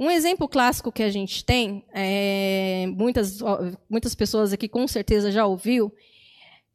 [0.00, 3.40] Um exemplo clássico que a gente tem, é, muitas,
[3.86, 5.94] muitas pessoas aqui com certeza já ouviu,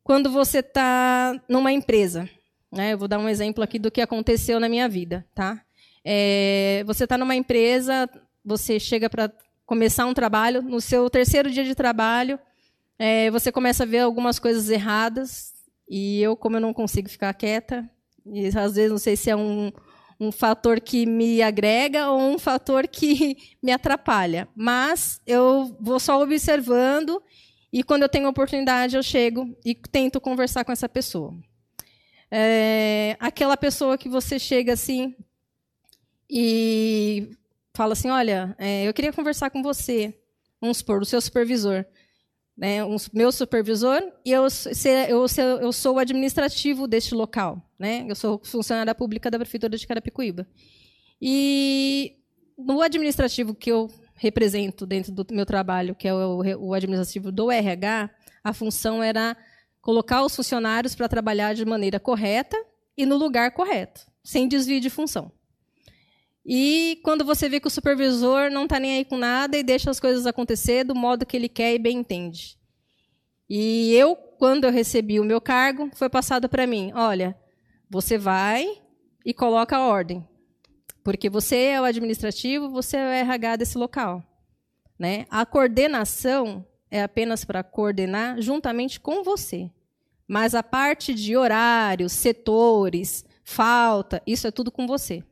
[0.03, 2.29] quando você está numa empresa.
[2.71, 2.93] Né?
[2.93, 5.25] Eu vou dar um exemplo aqui do que aconteceu na minha vida.
[5.33, 5.59] Tá?
[6.03, 8.07] É, você está numa empresa,
[8.45, 9.33] você chega para
[9.65, 12.37] começar um trabalho, no seu terceiro dia de trabalho,
[12.99, 15.51] é, você começa a ver algumas coisas erradas,
[15.89, 17.89] e eu, como eu não consigo ficar quieta,
[18.23, 19.71] e às vezes não sei se é um,
[20.19, 24.47] um fator que me agrega ou um fator que me atrapalha.
[24.55, 27.21] Mas eu vou só observando
[27.71, 31.35] e quando eu tenho oportunidade eu chego e tento conversar com essa pessoa.
[32.31, 35.15] É, aquela pessoa que você chega assim
[36.29, 37.29] e
[37.73, 40.17] fala assim, olha, é, eu queria conversar com você,
[40.59, 41.85] vamos supor, o seu supervisor
[42.57, 44.47] né, um, meu supervisor, e eu,
[45.09, 45.25] eu,
[45.61, 47.61] eu sou o administrativo deste local.
[47.77, 48.05] Né?
[48.07, 50.47] Eu sou funcionária pública da Prefeitura de Carapicuíba.
[51.21, 52.17] E
[52.57, 57.51] no administrativo que eu represento dentro do meu trabalho, que é o, o administrativo do
[57.51, 58.09] RH,
[58.43, 59.35] a função era
[59.81, 62.57] colocar os funcionários para trabalhar de maneira correta
[62.97, 65.31] e no lugar correto, sem desvio de função.
[66.45, 69.89] E quando você vê que o supervisor não está nem aí com nada e deixa
[69.89, 72.55] as coisas acontecer do modo que ele quer e bem entende.
[73.49, 77.35] E eu, quando eu recebi o meu cargo, foi passado para mim: olha,
[77.89, 78.79] você vai
[79.25, 80.27] e coloca a ordem,
[81.03, 84.23] porque você é o administrativo, você é o RH desse local.
[84.99, 85.25] Né?
[85.31, 89.69] A coordenação é apenas para coordenar juntamente com você.
[90.27, 95.23] Mas a parte de horários, setores, falta, isso é tudo com você.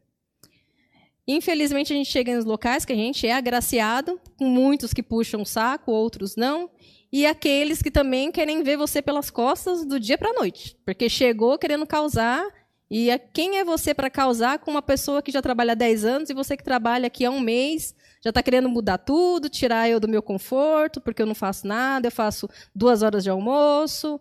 [1.28, 5.42] Infelizmente, a gente chega nos locais que a gente é agraciado, com muitos que puxam
[5.42, 6.70] o saco, outros não,
[7.12, 11.08] e aqueles que também querem ver você pelas costas do dia para a noite, porque
[11.08, 12.46] chegou querendo causar,
[12.92, 16.30] e quem é você para causar com uma pessoa que já trabalha há 10 anos
[16.30, 20.00] e você que trabalha aqui há um mês, já está querendo mudar tudo, tirar eu
[20.00, 24.20] do meu conforto, porque eu não faço nada, eu faço duas horas de almoço,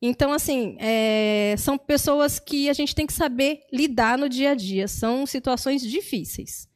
[0.00, 4.54] então, assim, é, são pessoas que a gente tem que saber lidar no dia a
[4.54, 4.86] dia.
[4.86, 6.68] São situações difíceis.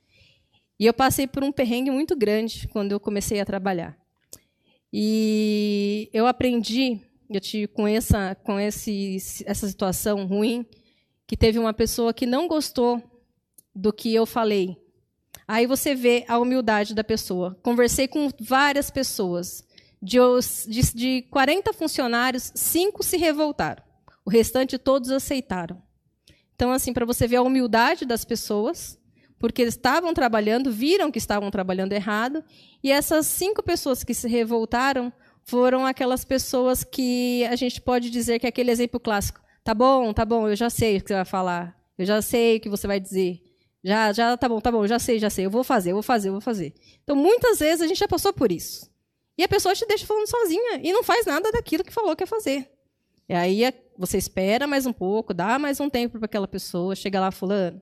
[0.79, 3.99] E eu passei por um perrengue muito grande quando eu comecei a trabalhar.
[4.93, 10.67] E eu aprendi, eu tive com essa, com esse, essa situação ruim,
[11.27, 13.01] que teve uma pessoa que não gostou
[13.75, 14.77] do que eu falei.
[15.47, 17.57] Aí você vê a humildade da pessoa.
[17.63, 19.65] Conversei com várias pessoas.
[20.03, 20.19] De,
[20.69, 23.83] de, de 40 funcionários, cinco se revoltaram.
[24.25, 25.83] O restante todos aceitaram.
[26.55, 28.99] Então, assim, para você ver a humildade das pessoas,
[29.39, 32.45] porque eles estavam trabalhando, viram que estavam trabalhando errado,
[32.85, 35.11] e essas cinco pessoas que se revoltaram
[35.43, 39.41] foram aquelas pessoas que a gente pode dizer que é aquele exemplo clássico.
[39.65, 41.75] Tá bom, tá bom, eu já sei o que você vai falar.
[41.97, 43.41] Eu já sei o que você vai dizer.
[43.83, 45.47] Já, já, tá bom, tá bom, já sei, já sei.
[45.47, 46.75] Eu vou fazer, eu vou fazer, eu vou fazer.
[47.03, 48.90] Então, muitas vezes a gente já passou por isso.
[49.41, 52.25] E a pessoa te deixa falando sozinha e não faz nada daquilo que falou que
[52.25, 52.71] ia fazer.
[53.27, 56.95] E aí é, você espera mais um pouco, dá mais um tempo para aquela pessoa,
[56.95, 57.81] chega lá fulano,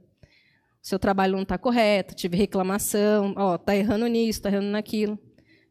[0.81, 5.19] seu trabalho não está correto, tive reclamação, ó, tá errando nisso, tá errando naquilo.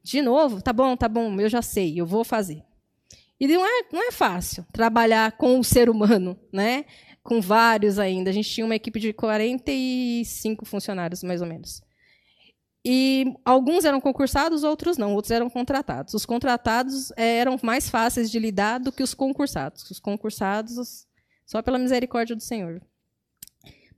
[0.03, 2.62] De novo, tá bom, tá bom, eu já sei, eu vou fazer.
[3.40, 6.84] E não é, não é fácil trabalhar com o ser humano, né?
[7.24, 8.30] Com vários ainda.
[8.30, 11.81] A gente tinha uma equipe de 45 funcionários, mais ou menos.
[12.90, 16.14] E alguns eram concursados, outros não, outros eram contratados.
[16.14, 19.92] Os contratados eh, eram mais fáceis de lidar do que os concursados.
[19.92, 21.06] Os concursados,
[21.46, 22.81] só pela misericórdia do Senhor.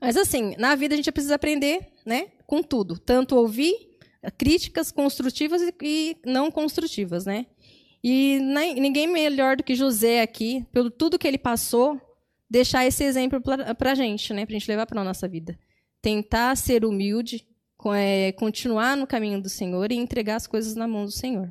[0.01, 3.75] Mas assim, na vida a gente precisa aprender, né, com tudo, tanto ouvir
[4.39, 7.45] críticas construtivas e não construtivas, né?
[8.03, 8.39] E
[8.75, 12.01] ninguém melhor do que José aqui, pelo tudo que ele passou,
[12.49, 15.59] deixar esse exemplo para a gente, né, para a gente levar para a nossa vida.
[16.01, 17.45] Tentar ser humilde,
[17.87, 21.49] é, continuar no caminho do Senhor e entregar as coisas na mão do Senhor.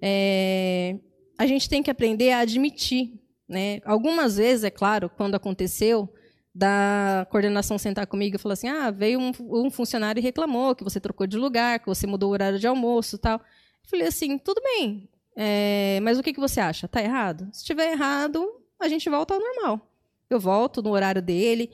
[0.00, 0.96] É,
[1.36, 3.12] a gente tem que aprender a admitir.
[3.48, 3.80] Né?
[3.84, 6.12] Algumas vezes, é claro, quando aconteceu,
[6.54, 10.82] da coordenação sentar comigo e falar assim: ah, veio um, um, funcionário e reclamou que
[10.82, 13.38] você trocou de lugar, que você mudou o horário de almoço tal.
[13.38, 16.86] Eu falei assim: tudo bem, é, mas o que, que você acha?
[16.86, 17.48] Está errado?
[17.52, 18.46] Se estiver errado,
[18.80, 19.88] a gente volta ao normal.
[20.28, 21.70] Eu volto no horário dele.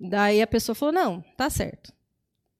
[0.00, 1.95] Daí a pessoa falou: não, tá certo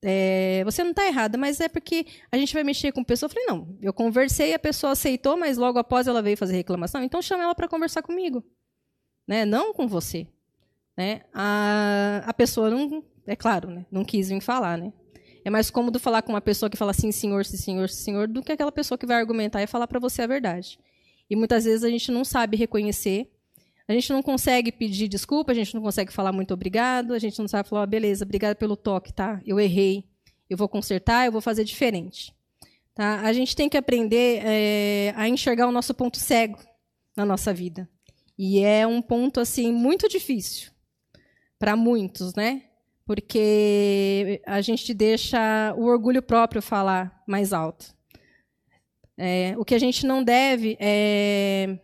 [0.09, 3.27] é, você não está errada, mas é porque a gente vai mexer com pessoa.
[3.27, 7.03] Eu falei, não, eu conversei, a pessoa aceitou, mas logo após ela veio fazer reclamação,
[7.03, 8.45] então chama ela para conversar comigo,
[9.27, 9.45] né?
[9.45, 10.29] não com você.
[10.97, 11.23] Né?
[11.35, 13.85] A, a pessoa não, é claro, né?
[13.91, 14.79] não quis vir falar.
[14.79, 14.93] Né?
[15.45, 18.29] É mais cômodo falar com uma pessoa que fala sim, senhor, sim, senhor, sim, senhor,
[18.29, 20.79] do que aquela pessoa que vai argumentar e falar para você a verdade.
[21.29, 23.29] E muitas vezes a gente não sabe reconhecer
[23.89, 27.39] a gente não consegue pedir desculpa, a gente não consegue falar muito obrigado, a gente
[27.39, 29.41] não sabe falar, oh, beleza, obrigada pelo toque, tá?
[29.47, 30.05] Eu errei.
[30.51, 32.35] eu vou consertar, eu vou fazer diferente.
[32.95, 33.21] Tá?
[33.21, 36.59] A gente tem que aprender é, a enxergar o nosso ponto cego
[37.17, 37.89] na nossa vida.
[38.39, 40.71] E é um ponto assim muito difícil
[41.59, 42.63] para muitos, né?
[43.05, 47.95] Porque a gente deixa o orgulho próprio falar mais alto.
[49.17, 51.79] É, o que a gente não deve é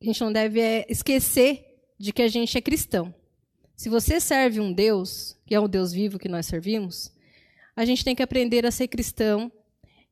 [0.00, 1.64] a gente não deve é esquecer
[1.98, 3.14] de que a gente é cristão.
[3.74, 7.12] Se você serve um Deus, que é o Deus vivo que nós servimos,
[7.74, 9.52] a gente tem que aprender a ser cristão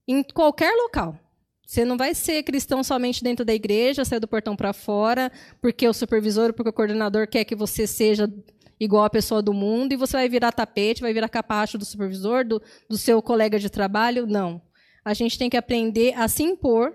[0.06, 1.18] em qualquer local.
[1.66, 5.32] Você não vai ser cristão somente dentro da igreja, sair do portão para fora,
[5.62, 8.30] porque o supervisor, porque o coordenador quer que você seja
[8.78, 12.44] igual a pessoa do mundo e você vai virar tapete, vai virar capacho do supervisor,
[12.44, 14.26] do, do seu colega de trabalho.
[14.26, 14.60] Não.
[15.02, 16.94] A gente tem que aprender a se impor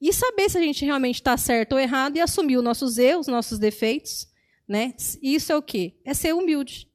[0.00, 3.26] e saber se a gente realmente está certo ou errado e assumir os nossos erros,
[3.26, 4.28] os nossos defeitos.
[4.66, 4.94] Né?
[5.22, 5.94] Isso é o quê?
[6.04, 6.88] É ser humilde.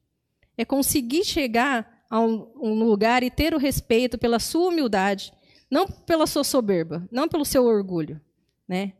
[0.56, 5.32] É conseguir chegar a um, um lugar e ter o respeito pela sua humildade
[5.70, 8.20] não pela sua soberba, não pelo seu orgulho.
[8.68, 8.92] Né?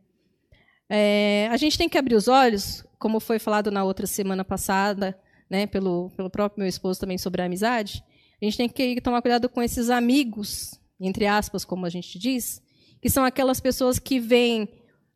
[0.89, 5.17] É, a gente tem que abrir os olhos, como foi falado na outra semana passada,
[5.49, 8.03] né, pelo, pelo próprio meu esposo também sobre a amizade.
[8.41, 12.61] A gente tem que tomar cuidado com esses amigos, entre aspas, como a gente diz,
[13.07, 14.67] que são aquelas pessoas que vêm.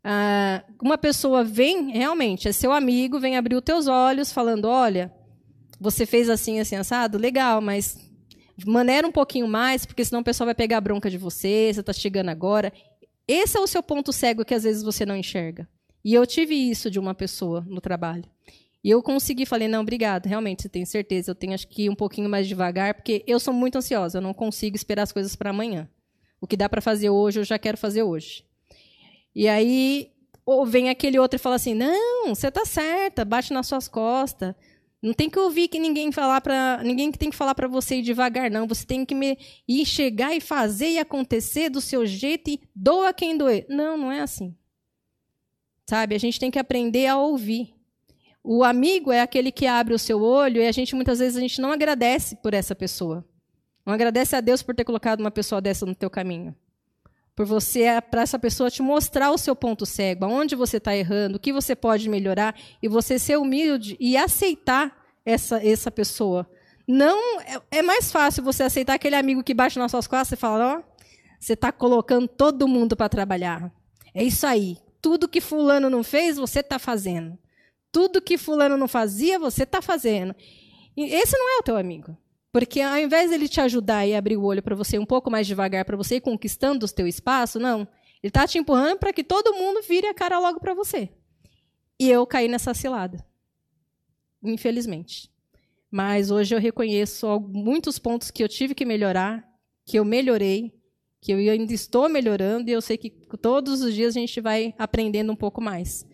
[0.01, 5.13] Ah, uma pessoa vem, realmente, é seu amigo, vem abrir os teus olhos, falando: olha,
[5.77, 7.99] você fez assim, assim, assado, legal, mas
[8.65, 11.81] maneira um pouquinho mais, porque senão o pessoal vai pegar a bronca de você, você
[11.81, 12.71] está chegando agora.
[13.27, 15.67] Esse é o seu ponto cego que às vezes você não enxerga.
[16.01, 18.23] E eu tive isso de uma pessoa no trabalho.
[18.81, 21.89] E eu consegui, falei, não, obrigado, realmente, você tem certeza, eu tenho acho que ir
[21.89, 25.35] um pouquinho mais devagar, porque eu sou muito ansiosa, eu não consigo esperar as coisas
[25.35, 25.89] para amanhã.
[26.41, 28.43] O que dá para fazer hoje, eu já quero fazer hoje.
[29.33, 30.11] E aí,
[30.45, 34.53] ou vem aquele outro e fala assim, não, você está certa, bate nas suas costas,
[35.01, 37.95] não tem que ouvir que ninguém falar para ninguém que tem que falar para você
[37.95, 38.67] ir devagar, não.
[38.67, 43.11] Você tem que me, ir chegar e fazer e acontecer do seu jeito e doa
[43.11, 43.65] quem doer.
[43.67, 44.55] Não, não é assim.
[45.89, 46.13] Sabe?
[46.13, 47.73] A gente tem que aprender a ouvir.
[48.43, 51.41] O amigo é aquele que abre o seu olho e a gente muitas vezes a
[51.41, 53.25] gente não agradece por essa pessoa.
[53.91, 56.55] Não agradece a Deus por ter colocado uma pessoa dessa no teu caminho.
[57.35, 61.35] Por você, para essa pessoa te mostrar o seu ponto cego, aonde você está errando,
[61.35, 66.49] o que você pode melhorar, e você ser humilde e aceitar essa, essa pessoa.
[66.88, 70.39] Não é, é mais fácil você aceitar aquele amigo que bate nas suas costas e
[70.39, 70.83] fala: ó, oh,
[71.38, 73.73] você está colocando todo mundo para trabalhar.
[74.15, 74.77] É isso aí.
[75.01, 77.38] Tudo que fulano não fez, você está fazendo.
[77.91, 80.33] Tudo que fulano não fazia, você está fazendo.
[80.95, 82.17] E esse não é o teu amigo.
[82.51, 85.48] Porque ao invés dele te ajudar e abrir o olho para você um pouco mais
[85.48, 87.88] devagar, para você ir conquistando o teu espaço, não.
[88.21, 91.09] Ele está te empurrando para que todo mundo vire a cara logo para você.
[92.00, 93.25] E eu caí nessa cilada.
[94.44, 95.31] Infelizmente.
[95.89, 99.48] Mas hoje eu reconheço muitos pontos que eu tive que melhorar,
[99.86, 100.74] que eu melhorei,
[101.19, 104.74] que eu ainda estou melhorando, e eu sei que todos os dias a gente vai
[104.77, 106.06] aprendendo um pouco mais.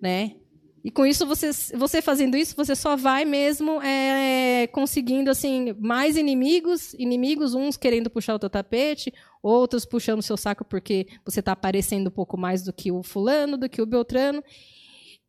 [0.00, 0.36] Né?
[0.84, 6.14] E com isso, você, você fazendo isso, você só vai mesmo é, conseguindo assim mais
[6.14, 9.10] inimigos, inimigos, uns querendo puxar o teu tapete,
[9.42, 13.02] outros puxando o seu saco porque você está aparecendo um pouco mais do que o
[13.02, 14.44] fulano, do que o beltrano.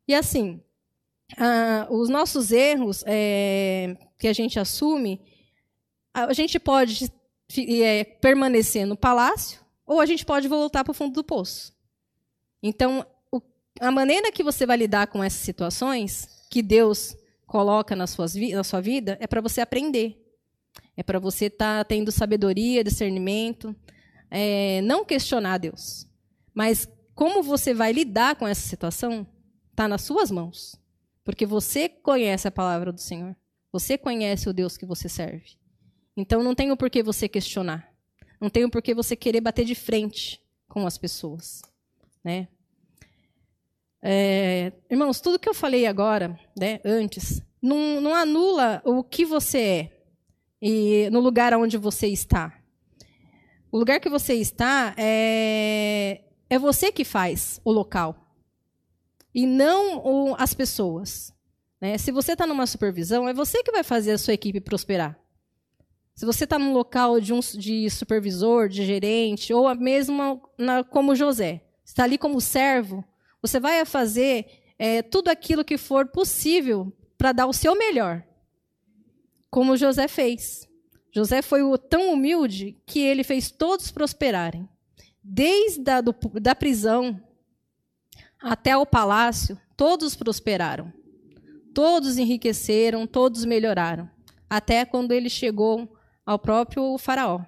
[0.06, 0.60] E assim,
[1.88, 5.22] os nossos erros é, que a gente assume,
[6.12, 7.10] a gente pode
[7.56, 11.74] é, permanecer no palácio ou a gente pode voltar para o fundo do poço.
[12.62, 13.06] Então,
[13.80, 17.16] a maneira que você vai lidar com essas situações que Deus
[17.46, 20.22] coloca na, suas, na sua vida é para você aprender.
[20.96, 23.74] É para você estar tá tendo sabedoria, discernimento,
[24.30, 26.06] é, não questionar Deus.
[26.54, 29.26] Mas como você vai lidar com essa situação
[29.76, 30.74] está nas suas mãos.
[31.22, 33.36] Porque você conhece a palavra do Senhor.
[33.70, 35.58] Você conhece o Deus que você serve.
[36.16, 37.92] Então não tem o porquê você questionar.
[38.40, 41.60] Não tem o porquê você querer bater de frente com as pessoas.
[42.24, 42.48] Né?
[44.02, 49.58] É, irmãos, tudo que eu falei agora, né, antes, não, não anula o que você
[49.58, 49.96] é
[50.60, 52.52] e no lugar onde você está.
[53.70, 58.16] O lugar que você está é, é você que faz o local
[59.34, 61.32] e não o, as pessoas.
[61.80, 61.98] Né?
[61.98, 65.18] Se você está numa supervisão, é você que vai fazer a sua equipe prosperar.
[66.14, 71.14] Se você está num local de, um, de supervisor, de gerente, ou mesmo na, como
[71.14, 73.04] José, está ali como servo,
[73.46, 74.46] você vai fazer
[74.78, 78.22] é, tudo aquilo que for possível para dar o seu melhor,
[79.50, 80.68] como José fez.
[81.12, 84.68] José foi tão humilde que ele fez todos prosperarem.
[85.22, 87.20] Desde a do, da prisão
[88.38, 90.92] até o palácio, todos prosperaram.
[91.74, 94.10] Todos enriqueceram, todos melhoraram.
[94.48, 97.40] Até quando ele chegou ao próprio faraó.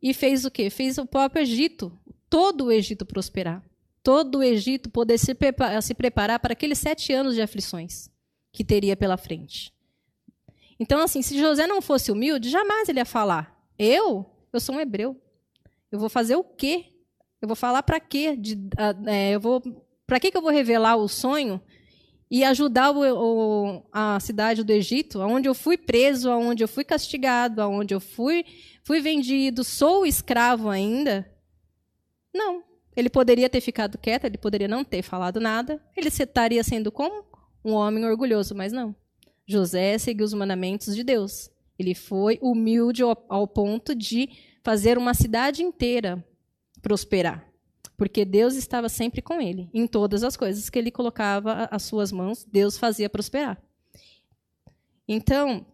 [0.00, 0.70] E fez o quê?
[0.70, 1.98] Fez o próprio Egito,
[2.30, 3.62] todo o Egito prosperar.
[4.04, 8.08] Todo o Egito poder se, preparar, se preparar para aqueles sete anos de aflições
[8.52, 9.74] que teria pela frente.
[10.78, 14.26] Então, assim, se José não fosse humilde, jamais ele ia falar: Eu?
[14.52, 15.20] Eu sou um hebreu.
[15.90, 16.92] Eu vou fazer o quê?
[17.40, 18.36] Eu vou falar para quê?
[18.36, 19.62] De, uh, é, eu vou
[20.06, 21.60] para que, que eu vou revelar o sonho
[22.30, 26.84] e ajudar o, o, a cidade do Egito, onde eu fui preso, onde eu fui
[26.84, 28.44] castigado, onde eu fui,
[28.82, 31.30] fui vendido, sou escravo ainda?
[32.34, 32.62] Não.
[32.96, 35.80] Ele poderia ter ficado quieto, ele poderia não ter falado nada.
[35.96, 37.24] Ele estaria sendo como
[37.64, 38.94] um homem orgulhoso, mas não.
[39.46, 41.50] José seguiu os mandamentos de Deus.
[41.78, 44.28] Ele foi humilde ao, ao ponto de
[44.62, 46.24] fazer uma cidade inteira
[46.80, 47.54] prosperar
[47.96, 49.68] porque Deus estava sempre com ele.
[49.72, 53.60] Em todas as coisas que ele colocava as suas mãos, Deus fazia prosperar.
[55.06, 55.64] Então,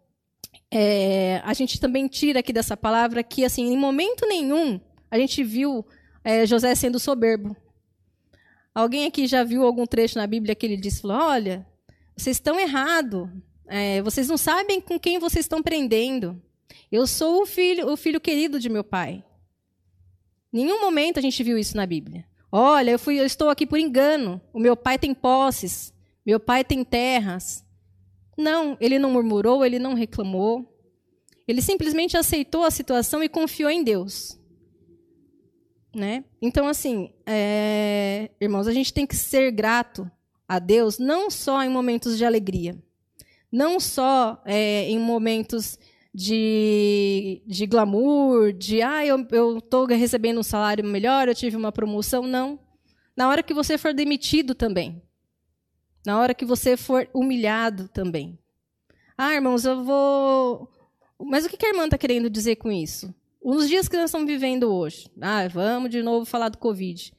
[0.71, 5.43] é, a gente também tira aqui dessa palavra que, assim, em momento nenhum, a gente
[5.43, 5.87] viu
[6.25, 7.57] é, José sendo soberbo.
[8.75, 11.67] Alguém aqui já viu algum trecho na Bíblia que ele disse: Olha,
[12.17, 13.29] vocês estão errados.
[13.67, 16.41] É, vocês não sabem com quem vocês estão prendendo.
[16.91, 19.25] Eu sou o filho, o filho querido de meu pai.
[20.53, 22.25] Nenhum momento a gente viu isso na Bíblia.
[22.50, 24.41] Olha, eu, fui, eu estou aqui por engano.
[24.53, 25.95] O meu pai tem posses.
[26.27, 27.65] Meu pai tem terras.
[28.37, 30.67] Não, ele não murmurou, ele não reclamou.
[31.47, 34.40] Ele simplesmente aceitou a situação e confiou em Deus.
[35.95, 36.25] Né?
[36.41, 38.31] Então, assim, é...
[38.41, 40.11] irmãos, a gente tem que ser grato
[40.49, 42.77] a Deus não só em momentos de alegria,
[43.53, 45.79] não só é, em momentos
[46.13, 52.23] de, de glamour, de ah, eu estou recebendo um salário melhor, eu tive uma promoção.
[52.23, 52.59] Não.
[53.17, 55.03] Na hora que você for demitido também.
[56.05, 58.39] Na hora que você for humilhado também.
[59.17, 60.69] Ah, irmãos, eu vou.
[61.21, 63.15] Mas o que a irmã está querendo dizer com isso?
[63.43, 65.11] Nos dias que nós estamos vivendo hoje.
[65.21, 67.13] Ah, vamos de novo falar do Covid.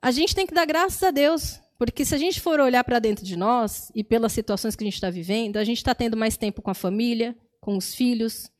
[0.00, 1.60] A gente tem que dar graças a Deus.
[1.76, 4.86] Porque se a gente for olhar para dentro de nós e pelas situações que a
[4.86, 8.50] gente está vivendo, a gente está tendo mais tempo com a família, com os filhos.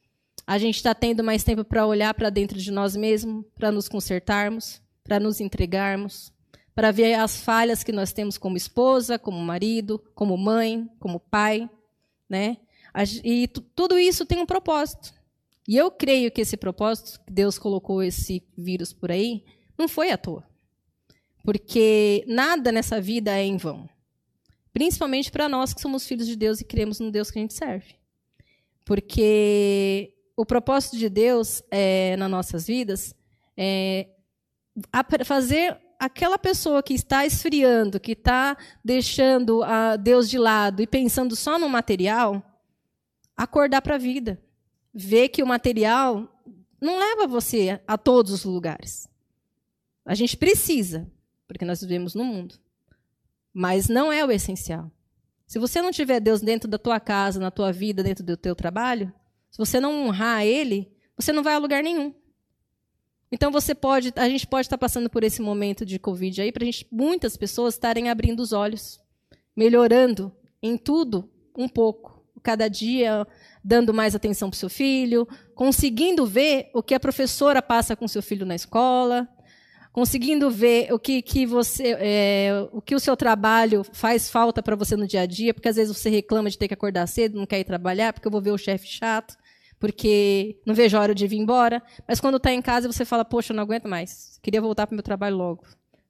[0.47, 3.88] A gente está tendo mais tempo para olhar para dentro de nós mesmos, para nos
[3.88, 6.33] consertarmos, para nos entregarmos,
[6.75, 11.71] para ver as falhas que nós temos como esposa, como marido, como mãe, como pai,
[12.28, 12.59] né?
[13.23, 15.13] E tudo isso tem um propósito.
[15.66, 19.44] E eu creio que esse propósito, que Deus colocou esse vírus por aí,
[19.78, 20.47] não foi à toa.
[21.42, 23.88] Porque nada nessa vida é em vão.
[24.73, 27.54] Principalmente para nós que somos filhos de Deus e cremos no Deus que a gente
[27.54, 27.94] serve.
[28.85, 33.14] Porque o propósito de Deus é, nas nossas vidas
[33.56, 34.09] é
[35.25, 41.37] fazer aquela pessoa que está esfriando, que está deixando a Deus de lado e pensando
[41.37, 42.42] só no material,
[43.37, 44.42] acordar para a vida.
[44.94, 46.28] Ver que o material
[46.80, 49.08] não leva você a todos os lugares.
[50.04, 51.10] A gente precisa,
[51.48, 52.54] porque nós vivemos no mundo.
[53.52, 54.90] Mas não é o essencial.
[55.46, 58.54] Se você não tiver Deus dentro da tua casa, na tua vida, dentro do teu
[58.54, 59.12] trabalho,
[59.50, 62.14] se você não honrar Ele, você não vai a lugar nenhum.
[63.30, 66.66] Então você pode, a gente pode estar passando por esse momento de Covid aí para
[66.90, 69.00] muitas pessoas estarem abrindo os olhos,
[69.56, 70.30] melhorando
[70.62, 72.13] em tudo um pouco,
[72.44, 73.26] cada dia
[73.64, 78.06] dando mais atenção para o seu filho, conseguindo ver o que a professora passa com
[78.06, 79.26] seu filho na escola,
[79.90, 84.76] conseguindo ver o que, que você, é, o que o seu trabalho faz falta para
[84.76, 87.38] você no dia a dia, porque às vezes você reclama de ter que acordar cedo,
[87.38, 89.34] não quer ir trabalhar, porque eu vou ver o chefe chato,
[89.80, 91.82] porque não vejo a hora de vir embora.
[92.06, 94.94] Mas quando está em casa, você fala, poxa, eu não aguento mais, queria voltar para
[94.94, 95.64] o meu trabalho logo.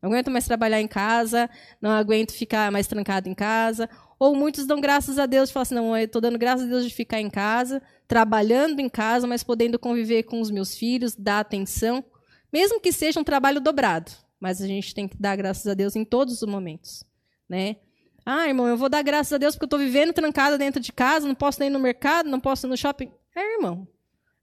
[0.05, 1.49] Não aguento mais trabalhar em casa,
[1.81, 3.89] não aguento ficar mais trancado em casa.
[4.19, 6.71] Ou muitos dão graças a Deus e falam assim: não, eu estou dando graças a
[6.71, 11.15] Deus de ficar em casa, trabalhando em casa, mas podendo conviver com os meus filhos,
[11.15, 12.05] dar atenção.
[12.53, 15.97] Mesmo que seja um trabalho dobrado, mas a gente tem que dar graças a Deus
[15.97, 17.05] em todos os momentos,
[17.49, 17.77] né?
[18.25, 20.93] Ah, irmão, eu vou dar graças a Deus porque eu estou vivendo trancada dentro de
[20.93, 23.11] casa, não posso ir no mercado, não posso ir no shopping.
[23.35, 23.87] É, irmão.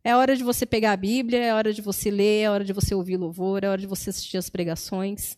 [0.03, 2.73] É hora de você pegar a Bíblia, é hora de você ler, é hora de
[2.73, 5.37] você ouvir louvor, é hora de você assistir as pregações,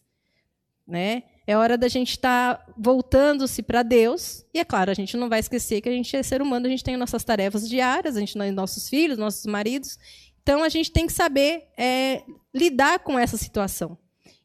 [0.88, 1.24] né?
[1.46, 4.46] É hora da gente estar tá voltando-se para Deus.
[4.54, 6.70] E é claro, a gente não vai esquecer que a gente é ser humano, a
[6.70, 9.98] gente tem nossas tarefas diárias, a gente tem nossos filhos, nossos maridos.
[10.42, 12.24] Então a gente tem que saber é,
[12.54, 13.98] lidar com essa situação.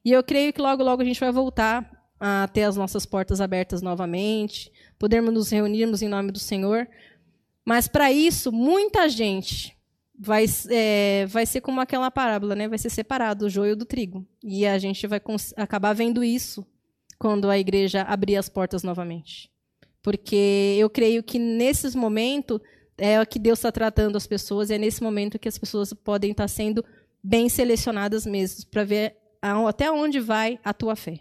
[0.04, 1.88] E eu creio que logo, logo a gente vai voltar
[2.18, 6.88] a ter as nossas portas abertas novamente, podermos nos reunirmos em nome do Senhor.
[7.64, 9.76] Mas para isso, muita gente
[10.18, 12.66] vai, é, vai ser como aquela parábola, né?
[12.66, 14.26] Vai ser separado o joio do trigo.
[14.42, 15.20] E a gente vai
[15.56, 16.66] acabar vendo isso
[17.18, 19.50] quando a igreja abrir as portas novamente.
[20.02, 22.60] Porque eu creio que nesses momentos
[22.96, 25.92] é o que Deus está tratando as pessoas, e é nesse momento que as pessoas
[25.92, 26.84] podem estar sendo
[27.22, 31.20] bem selecionadas mesmo, para ver até onde vai a tua fé.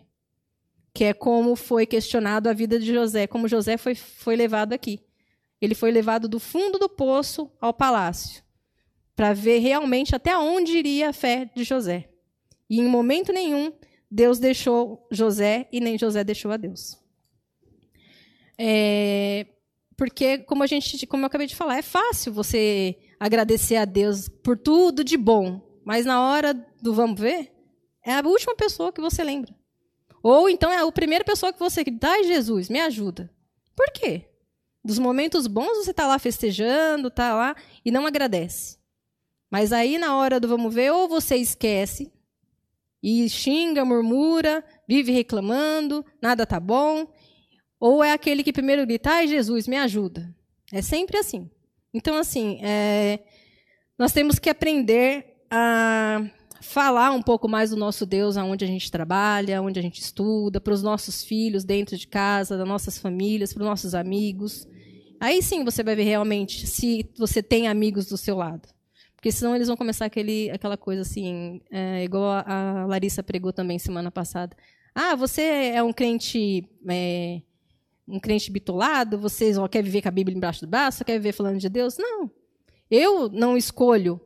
[0.94, 5.04] Que é como foi questionado a vida de José, como José foi, foi levado aqui.
[5.62, 8.44] Ele foi levado do fundo do poço ao palácio,
[9.16, 12.10] para ver realmente até onde iria a fé de José.
[12.70, 13.72] E em momento nenhum
[14.10, 16.98] Deus deixou José e nem José deixou a Deus.
[18.58, 19.46] É,
[19.96, 24.30] porque, como a gente, como eu acabei de falar, é fácil você agradecer a Deus
[24.30, 27.52] por tudo de bom, mas na hora do vamos ver,
[28.06, 29.54] é a última pessoa que você lembra.
[30.24, 33.32] Ou então é a primeira pessoa que você dá, Jesus, me ajuda.
[33.76, 34.30] Por quê?
[34.84, 38.78] Dos momentos bons você está lá festejando, está lá e não agradece.
[39.50, 42.12] Mas aí na hora do vamos ver, ou você esquece
[43.02, 47.08] e xinga, murmura, vive reclamando, nada tá bom,
[47.80, 50.34] ou é aquele que primeiro grita, ai Jesus, me ajuda.
[50.72, 51.50] É sempre assim.
[51.94, 53.20] Então, assim, é,
[53.98, 56.22] nós temos que aprender a
[56.62, 60.60] falar um pouco mais do nosso Deus aonde a gente trabalha, onde a gente estuda,
[60.60, 64.68] para os nossos filhos dentro de casa, das nossas famílias, para os nossos amigos.
[65.20, 68.68] Aí sim você vai ver realmente se você tem amigos do seu lado.
[69.28, 73.52] Porque senão eles vão começar aquele, aquela coisa assim, é, igual a, a Larissa pregou
[73.52, 74.56] também semana passada.
[74.96, 77.42] Ah, você é um crente é,
[78.08, 81.18] um crente bitolado, você só quer viver com a Bíblia embaixo do braço, só quer
[81.18, 81.98] viver falando de Deus.
[81.98, 82.32] Não.
[82.90, 84.18] Eu não escolho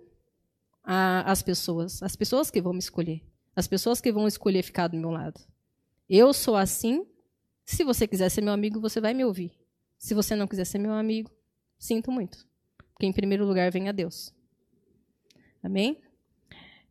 [0.83, 2.03] a, as pessoas.
[2.03, 3.23] As pessoas que vão me escolher.
[3.55, 5.41] As pessoas que vão escolher ficar do meu lado.
[6.07, 7.07] Eu sou assim.
[7.65, 9.51] Se você quiser ser meu amigo, você vai me ouvir.
[9.97, 11.31] Se você não quiser ser meu amigo,
[11.79, 12.45] sinto muito.
[12.93, 14.31] Porque em primeiro lugar vem a Deus.
[15.63, 15.97] Amém?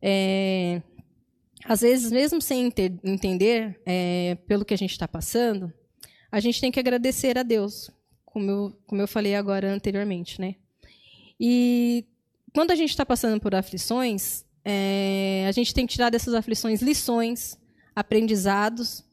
[0.01, 0.81] É,
[1.65, 2.71] às vezes, mesmo sem
[3.03, 5.71] entender é, pelo que a gente está passando,
[6.31, 7.91] a gente tem que agradecer a Deus,
[8.25, 10.55] como eu, como eu falei agora anteriormente, né?
[11.39, 12.05] E
[12.53, 16.81] quando a gente está passando por aflições, é, a gente tem que tirar dessas aflições
[16.81, 17.57] lições,
[17.95, 19.03] aprendizados,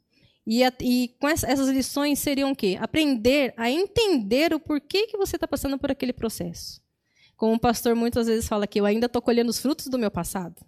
[0.47, 2.79] e, a, e com essa, essas lições seriam o quê?
[2.81, 6.81] Aprender a entender o porquê que você está passando por aquele processo.
[7.39, 10.11] Como o pastor muitas vezes fala que eu ainda estou colhendo os frutos do meu
[10.11, 10.61] passado.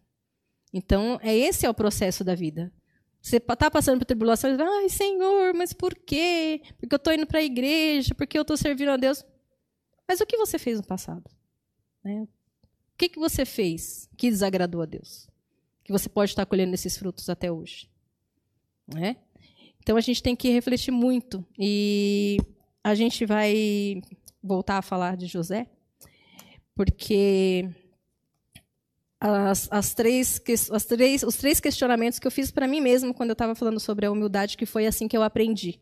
[0.72, 2.72] Então, é esse é o processo da vida.
[3.20, 6.62] Você está passando por tribulações, ai, Senhor, mas por quê?
[6.78, 9.24] Porque eu estou indo para a igreja, porque eu estou servindo a Deus.
[10.06, 11.28] Mas o que você fez no passado?
[12.04, 12.22] Né?
[12.22, 15.28] O que, que você fez que desagradou a Deus?
[15.82, 17.90] Que você pode estar colhendo esses frutos até hoje.
[18.86, 19.16] Né?
[19.82, 21.44] Então a gente tem que refletir muito.
[21.58, 22.38] E
[22.84, 24.00] a gente vai
[24.40, 25.66] voltar a falar de José,
[26.80, 27.68] porque
[29.20, 30.40] as, as, três,
[30.72, 33.78] as três, os três questionamentos que eu fiz para mim mesmo quando eu estava falando
[33.78, 35.78] sobre a humildade, que foi assim que eu aprendi.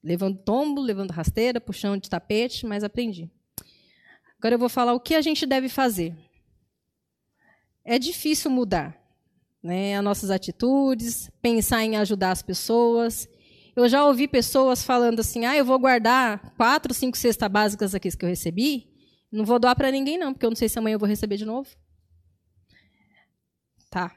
[0.00, 3.28] Levando tombo, levando rasteira, puxão de tapete, mas aprendi.
[4.38, 6.14] Agora eu vou falar o que a gente deve fazer.
[7.84, 8.96] É difícil mudar
[9.60, 13.28] né, as nossas atitudes, pensar em ajudar as pessoas.
[13.74, 18.16] Eu já ouvi pessoas falando assim: ah, eu vou guardar quatro, cinco cestas básicas aqui
[18.16, 18.87] que eu recebi,
[19.30, 21.36] não vou doar para ninguém, não, porque eu não sei se amanhã eu vou receber
[21.36, 21.68] de novo.
[23.90, 24.14] Tá.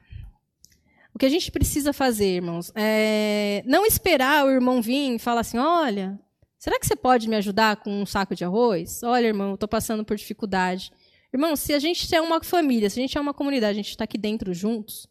[1.13, 5.41] O que a gente precisa fazer, irmãos, é não esperar o irmão vir e falar
[5.41, 6.19] assim: olha,
[6.57, 9.03] será que você pode me ajudar com um saco de arroz?
[9.03, 10.91] Olha, irmão, eu estou passando por dificuldade.
[11.33, 13.89] Irmão, se a gente é uma família, se a gente é uma comunidade, a gente
[13.89, 15.07] está aqui dentro juntos,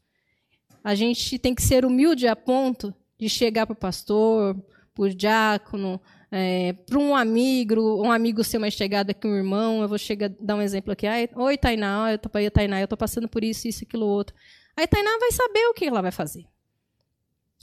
[0.84, 4.54] a gente tem que ser humilde a ponto de chegar para o pastor,
[4.94, 6.00] para o diácono,
[6.32, 10.30] é, para um amigo, um amigo ser mais chegado que um irmão, eu vou chegar,
[10.40, 11.06] dar um exemplo aqui.
[11.34, 14.34] Oi, Tainá, eu tô, Tainá, eu estou passando por isso, isso, aquilo, outro.
[14.76, 16.46] Aí Tainá vai saber o que ela vai fazer.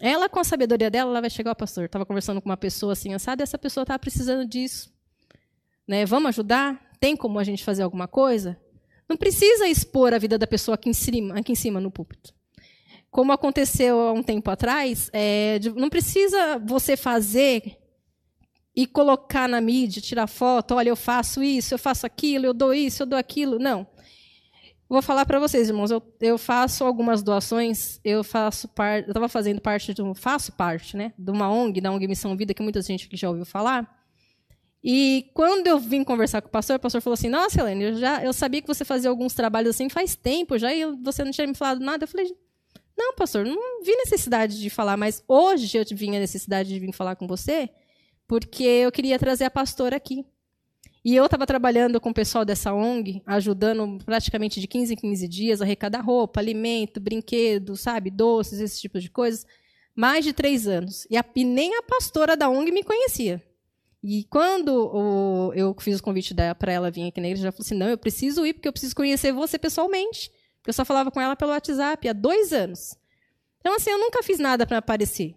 [0.01, 1.85] Ela, com a sabedoria dela, ela vai chegar ao pastor.
[1.85, 4.93] Estava conversando com uma pessoa assim, assada, essa pessoa estava precisando disso.
[5.87, 6.05] Né?
[6.05, 6.79] Vamos ajudar?
[6.99, 8.59] Tem como a gente fazer alguma coisa?
[9.07, 12.33] Não precisa expor a vida da pessoa aqui em cima, aqui em cima no púlpito.
[13.09, 17.77] Como aconteceu há um tempo atrás, é, não precisa você fazer
[18.77, 22.75] e colocar na mídia, tirar foto, olha, eu faço isso, eu faço aquilo, eu dou
[22.75, 23.57] isso, eu dou aquilo.
[23.57, 23.87] Não.
[24.87, 29.27] Vou falar para vocês, irmãos, eu, eu, faço algumas doações, eu faço parte, eu estava
[29.27, 32.61] fazendo parte de um, faço parte, né, de uma ONG, da ONG Missão Vida, que
[32.61, 33.91] muita gente já ouviu falar.
[34.83, 37.95] E quando eu vim conversar com o pastor, o pastor falou assim: "Nossa, Helene, eu
[37.95, 41.31] já eu sabia que você fazia alguns trabalhos assim faz tempo já e você não
[41.31, 42.03] tinha me falado nada".
[42.03, 42.31] Eu falei:
[42.95, 46.93] "Não, pastor, não vi necessidade de falar, mas hoje eu tive a necessidade de vir
[46.93, 47.71] falar com você"
[48.27, 50.25] porque eu queria trazer a pastora aqui.
[51.03, 55.27] E eu estava trabalhando com o pessoal dessa ONG, ajudando praticamente de 15 em 15
[55.27, 59.45] dias arrecadar roupa, alimento, brinquedo, sabe, doces, esse tipo de coisas,
[59.95, 61.07] mais de três anos.
[61.09, 63.41] E, a, e nem a pastora da ONG me conhecia.
[64.03, 67.65] E quando o, eu fiz o convite para ela vir aqui na igreja, ela falou
[67.65, 70.29] assim: não, eu preciso ir, porque eu preciso conhecer você pessoalmente.
[70.57, 72.97] Porque eu só falava com ela pelo WhatsApp há dois anos.
[73.59, 75.35] Então, assim, eu nunca fiz nada para aparecer.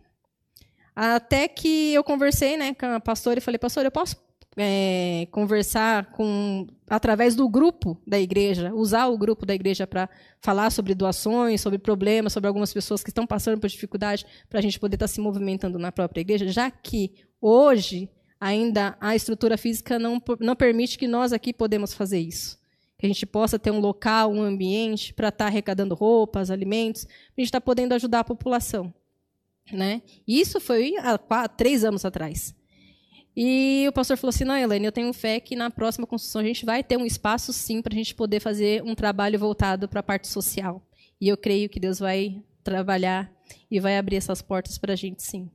[1.03, 4.23] Até que eu conversei né, com a pastora e falei, pastor, eu posso
[4.55, 10.11] é, conversar com através do grupo da igreja, usar o grupo da igreja para
[10.43, 14.63] falar sobre doações, sobre problemas, sobre algumas pessoas que estão passando por dificuldade, para a
[14.63, 19.57] gente poder estar tá se movimentando na própria igreja, já que hoje ainda a estrutura
[19.57, 22.59] física não, não permite que nós aqui podemos fazer isso.
[22.99, 27.05] Que a gente possa ter um local, um ambiente para estar tá arrecadando roupas, alimentos,
[27.07, 28.93] para a gente estar tá podendo ajudar a população.
[29.73, 30.03] Né?
[30.27, 32.55] Isso foi há três anos atrás.
[33.37, 36.45] E o pastor falou assim: não, Helene, eu tenho fé que na próxima construção a
[36.45, 40.01] gente vai ter um espaço, sim, para a gente poder fazer um trabalho voltado para
[40.01, 40.83] a parte social.
[41.21, 43.31] E eu creio que Deus vai trabalhar
[43.71, 45.51] e vai abrir essas portas para a gente, sim.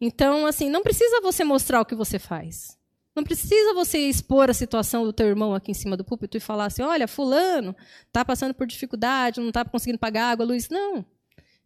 [0.00, 2.78] Então, assim, não precisa você mostrar o que você faz.
[3.16, 6.40] Não precisa você expor a situação do teu irmão aqui em cima do púlpito e
[6.40, 7.74] falar assim: olha, fulano
[8.06, 10.68] está passando por dificuldade, não está conseguindo pagar água, luz.
[10.68, 11.04] Não.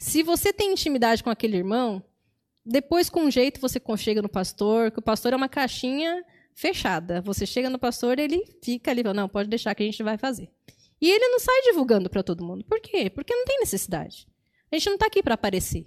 [0.02, 2.02] Se você tem intimidade com aquele irmão,
[2.66, 6.24] depois, com um jeito, você chega no pastor, que o pastor é uma caixinha
[6.56, 7.20] fechada.
[7.20, 10.50] Você chega no pastor, ele fica ali, não, pode deixar que a gente vai fazer.
[11.00, 12.64] E ele não sai divulgando para todo mundo.
[12.64, 13.08] Por quê?
[13.10, 14.26] Porque não tem necessidade.
[14.72, 15.86] A gente não está aqui para aparecer.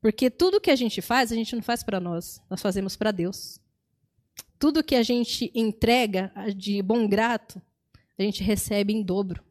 [0.00, 3.10] Porque tudo que a gente faz, a gente não faz para nós, nós fazemos para
[3.10, 3.60] Deus.
[4.58, 7.60] Tudo que a gente entrega de bom grato,
[8.18, 9.44] a gente recebe em dobro.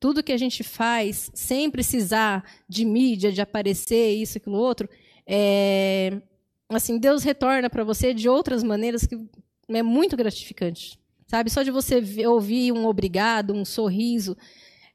[0.00, 4.88] Tudo que a gente faz sem precisar de mídia, de aparecer, isso, aquilo, outro,
[5.26, 6.20] é,
[6.68, 9.16] assim, Deus retorna para você de outras maneiras que
[9.68, 10.98] é muito gratificante.
[11.26, 11.48] Sabe?
[11.50, 14.36] Só de você ver, ouvir um obrigado, um sorriso.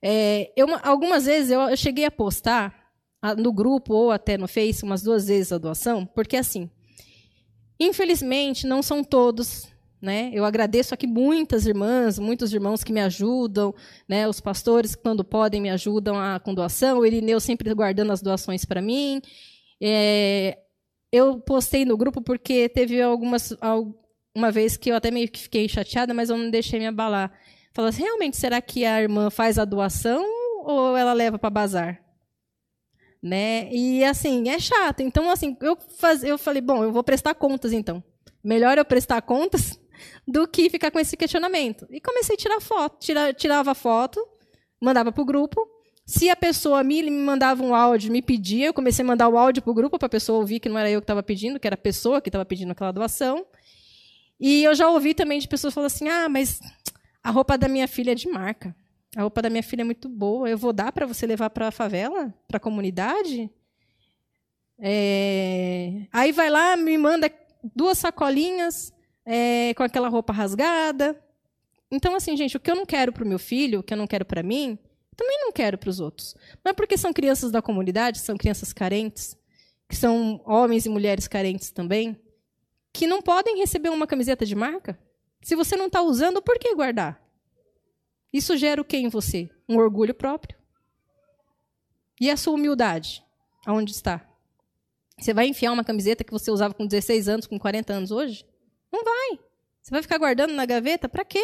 [0.01, 2.91] É, eu, algumas vezes eu, eu cheguei a postar
[3.37, 6.69] no grupo ou até no Face umas duas vezes a doação, porque assim,
[7.79, 9.67] infelizmente não são todos
[10.05, 10.29] né?
[10.31, 13.73] Eu agradeço aqui muitas irmãs, muitos irmãos que me ajudam,
[14.07, 14.27] né?
[14.27, 16.99] Os pastores, quando podem, me ajudam a, com doação.
[16.99, 19.19] O Irineu sempre guardando as doações para mim.
[19.81, 20.59] É,
[21.11, 23.51] eu postei no grupo porque teve algumas
[24.35, 27.33] uma vez que eu até meio que fiquei chateada, mas eu não deixei me abalar.
[27.73, 30.23] Falei assim, realmente, será que a irmã faz a doação
[30.63, 31.99] ou ela leva para bazar?
[33.23, 33.69] Né?
[33.73, 34.99] E assim, é chato.
[34.99, 38.03] Então, assim, eu, faz, eu falei, bom, eu vou prestar contas então.
[38.43, 39.79] Melhor eu prestar contas
[40.27, 41.87] do que ficar com esse questionamento.
[41.89, 42.99] E comecei a tirar foto.
[42.99, 44.19] Tira, tirava foto,
[44.81, 45.67] mandava para o grupo,
[46.05, 49.37] se a pessoa me, me mandava um áudio, me pedia, eu comecei a mandar o
[49.37, 51.59] áudio para o grupo para a pessoa ouvir que não era eu que estava pedindo,
[51.59, 53.43] que era a pessoa que estava pedindo aquela doação.
[54.39, 56.59] E eu já ouvi também de pessoas falando assim: ah, mas
[57.23, 58.75] a roupa da minha filha é de marca.
[59.15, 60.47] A roupa da minha filha é muito boa.
[60.47, 63.49] Eu vou dar para você levar para a favela, para a comunidade?
[64.79, 66.05] É...
[66.11, 67.31] Aí vai lá, me manda
[67.73, 68.93] duas sacolinhas
[69.25, 71.19] é, com aquela roupa rasgada.
[71.89, 73.97] Então, assim, gente, o que eu não quero para o meu filho, o que eu
[73.97, 74.77] não quero para mim,
[75.15, 76.35] também não quero para os outros.
[76.63, 79.37] Não é porque são crianças da comunidade, são crianças carentes,
[79.87, 82.19] que são homens e mulheres carentes também,
[82.91, 84.99] que não podem receber uma camiseta de marca?
[85.41, 87.21] Se você não está usando, por que guardar?
[88.33, 89.49] Isso gera o que em você?
[89.69, 90.57] Um orgulho próprio.
[92.19, 93.23] E a sua humildade?
[93.65, 94.27] Aonde está?
[95.17, 98.45] Você vai enfiar uma camiseta que você usava com 16 anos, com 40 anos hoje?
[98.95, 99.39] Não vai.
[99.81, 101.09] Você vai ficar guardando na gaveta?
[101.09, 101.43] Para quê?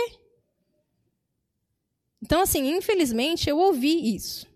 [2.22, 4.48] Então, assim, infelizmente, eu ouvi isso.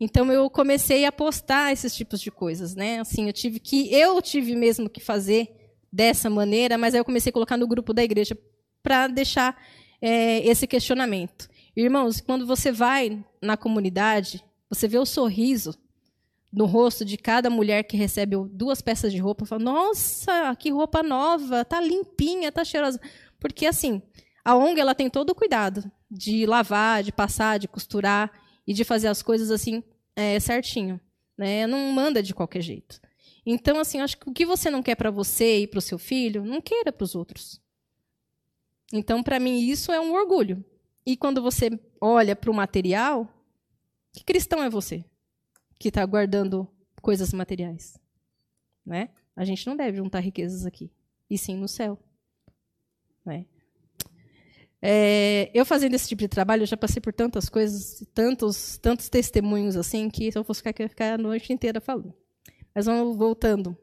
[0.00, 2.98] Então, eu comecei a postar esses tipos de coisas, né?
[2.98, 5.48] Assim, eu tive que, eu tive mesmo que fazer
[5.92, 8.36] dessa maneira, mas aí eu comecei a colocar no grupo da igreja
[8.82, 9.56] para deixar
[10.02, 11.48] é, esse questionamento.
[11.76, 15.72] Irmãos, quando você vai na comunidade, você vê o sorriso
[16.54, 21.02] no rosto de cada mulher que recebe duas peças de roupa, fala: "Nossa, que roupa
[21.02, 23.00] nova, tá limpinha, tá cheirosa".
[23.40, 24.00] Porque assim,
[24.44, 28.30] a ONG ela tem todo o cuidado de lavar, de passar, de costurar
[28.66, 29.82] e de fazer as coisas assim
[30.14, 31.00] é, certinho.
[31.36, 31.66] Né?
[31.66, 33.00] Não manda de qualquer jeito.
[33.44, 35.98] Então, assim, acho que o que você não quer para você e para o seu
[35.98, 37.60] filho, não queira para os outros.
[38.92, 40.64] Então, para mim, isso é um orgulho.
[41.04, 43.28] E quando você olha para o material,
[44.12, 45.04] que cristão é você
[45.84, 46.66] que está guardando
[47.02, 48.00] coisas materiais?
[48.86, 49.10] Né?
[49.36, 50.90] A gente não deve juntar riquezas aqui,
[51.28, 51.98] e sim no céu.
[53.22, 53.44] Né?
[54.80, 59.10] É, eu fazendo esse tipo de trabalho, eu já passei por tantas coisas, tantos, tantos
[59.10, 62.14] testemunhos assim, que se eu fosse ficar, eu ia ficar a noite inteira falando.
[62.74, 63.76] Mas vamos voltando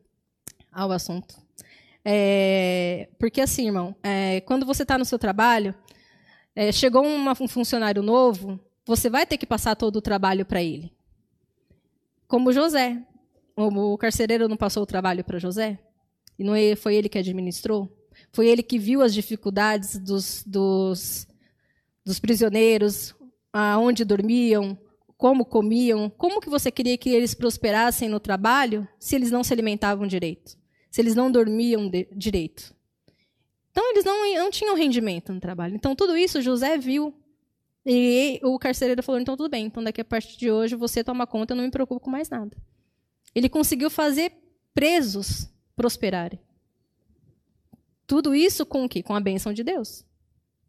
[0.71, 1.35] ao assunto.
[2.03, 5.75] É, porque assim, irmão, é, quando você está no seu trabalho,
[6.55, 10.63] é, chegou uma, um funcionário novo, você vai ter que passar todo o trabalho para
[10.63, 10.91] ele.
[12.31, 12.97] Como José.
[13.57, 15.77] O carcereiro não passou o trabalho para José?
[16.39, 17.91] E não é, foi ele que administrou?
[18.31, 21.27] Foi ele que viu as dificuldades dos, dos,
[22.05, 23.13] dos prisioneiros,
[23.51, 24.79] aonde dormiam,
[25.17, 26.09] como comiam.
[26.09, 30.57] Como que você queria que eles prosperassem no trabalho se eles não se alimentavam direito?
[30.89, 32.73] Se eles não dormiam de, direito?
[33.71, 35.75] Então, eles não, não tinham rendimento no trabalho.
[35.75, 37.13] Então, tudo isso José viu.
[37.85, 39.65] E o carcereiro falou: então, tudo bem.
[39.65, 42.29] Então, daqui a partir de hoje, você toma conta, eu não me preocupo com mais
[42.29, 42.55] nada.
[43.33, 44.31] Ele conseguiu fazer
[44.73, 46.39] presos prosperarem.
[48.05, 49.01] Tudo isso com o quê?
[49.01, 50.05] Com a bênção de Deus.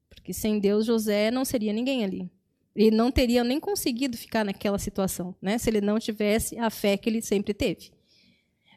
[0.09, 2.31] Porque sem Deus, José não seria ninguém ali.
[2.75, 5.59] Ele não teria nem conseguido ficar naquela situação, né?
[5.59, 7.93] se ele não tivesse a fé que ele sempre teve.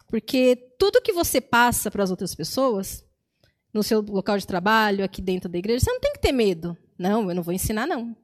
[0.08, 3.06] Porque tudo que você passa para as outras pessoas,
[3.74, 6.78] no seu local de trabalho, aqui dentro da igreja, você não tem que ter medo.
[6.98, 8.16] Não, eu não vou ensinar, não.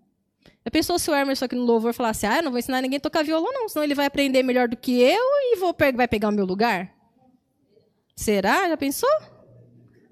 [0.63, 2.97] Já pensou se o Emerson aqui no louvor falasse, ah, eu não vou ensinar ninguém
[2.97, 6.07] a tocar violão, não, senão ele vai aprender melhor do que eu e vou, vai
[6.07, 6.93] pegar o meu lugar?
[8.15, 8.69] Será?
[8.69, 9.09] Já pensou?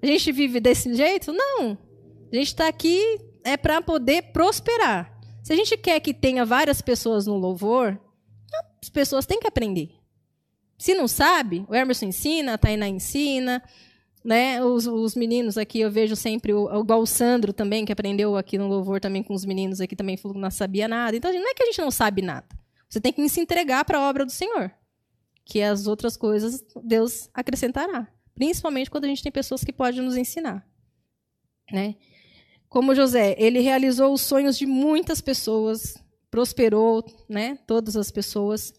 [0.02, 1.32] A gente vive desse jeito?
[1.32, 1.78] Não.
[2.32, 5.18] A gente está aqui é para poder prosperar.
[5.42, 7.98] Se a gente quer que tenha várias pessoas no louvor,
[8.82, 9.90] as pessoas têm que aprender.
[10.78, 13.62] Se não sabe, o Emerson ensina, a Tainá ensina,
[14.24, 14.62] né?
[14.62, 18.58] Os, os meninos aqui, eu vejo sempre, o, igual o Sandro também, que aprendeu aqui
[18.58, 21.16] no louvor também com os meninos aqui, também falou que não sabia nada.
[21.16, 22.46] Então, não é que a gente não sabe nada.
[22.88, 24.70] Você tem que se entregar para a obra do Senhor.
[25.44, 28.08] Que as outras coisas Deus acrescentará.
[28.34, 30.66] Principalmente quando a gente tem pessoas que podem nos ensinar.
[31.72, 31.96] Né?
[32.68, 38.72] Como José, ele realizou os sonhos de muitas pessoas, prosperou né, todas as pessoas.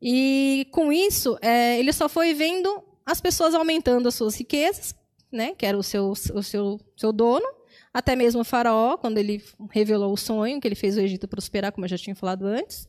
[0.00, 4.94] E com isso, é, ele só foi vendo as pessoas aumentando as suas riquezas,
[5.30, 7.46] né, que era o seu, o seu, seu dono,
[7.92, 11.72] até mesmo o faraó, quando ele revelou o sonho, que ele fez o Egito prosperar,
[11.72, 12.88] como eu já tinha falado antes.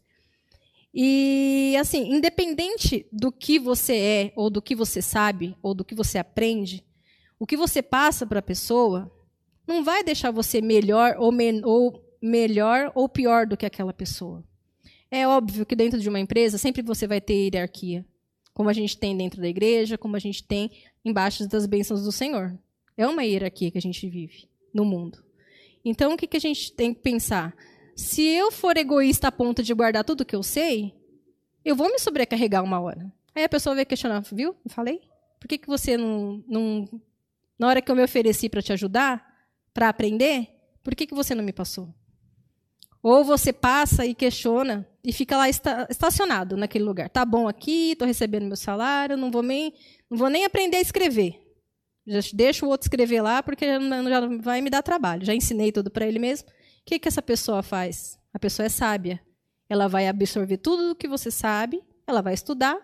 [0.94, 5.96] E, assim, independente do que você é, ou do que você sabe, ou do que
[5.96, 6.86] você aprende,
[7.40, 9.12] o que você passa para a pessoa
[9.68, 14.44] não vai deixar você melhor ou, men ou melhor ou pior do que aquela pessoa.
[15.10, 18.06] É óbvio que dentro de uma empresa sempre você vai ter hierarquia,
[18.54, 20.72] como a gente tem dentro da igreja, como a gente tem
[21.04, 22.58] embaixo das bênçãos do Senhor.
[22.96, 25.24] É uma hierarquia que a gente vive no mundo.
[25.84, 27.56] Então, o que, a gente tem que pensar?
[27.96, 30.94] se eu for egoísta a ponto de guardar tudo que eu sei,
[31.64, 33.12] eu vou me sobrecarregar uma hora.
[33.36, 34.56] Aí a pessoa vai questionar, viu?
[34.66, 35.02] Eu falei?
[35.40, 37.02] Por que, que você não, não.
[37.58, 39.24] Na hora que eu me ofereci para te ajudar,
[39.74, 40.50] para aprender,
[40.84, 41.94] por que, que você não me passou?
[43.04, 47.10] Ou você passa e questiona e fica lá estacionado naquele lugar.
[47.10, 49.74] Tá bom aqui, estou recebendo meu salário, não vou nem,
[50.10, 51.44] não vou nem aprender a escrever.
[52.08, 55.26] Já deixo o outro escrever lá porque já, já vai me dar trabalho.
[55.26, 56.48] Já ensinei tudo para ele mesmo.
[56.48, 56.54] O
[56.86, 58.18] que, que essa pessoa faz?
[58.34, 59.22] A pessoa é sábia.
[59.68, 62.78] Ela vai absorver tudo o que você sabe, ela vai estudar,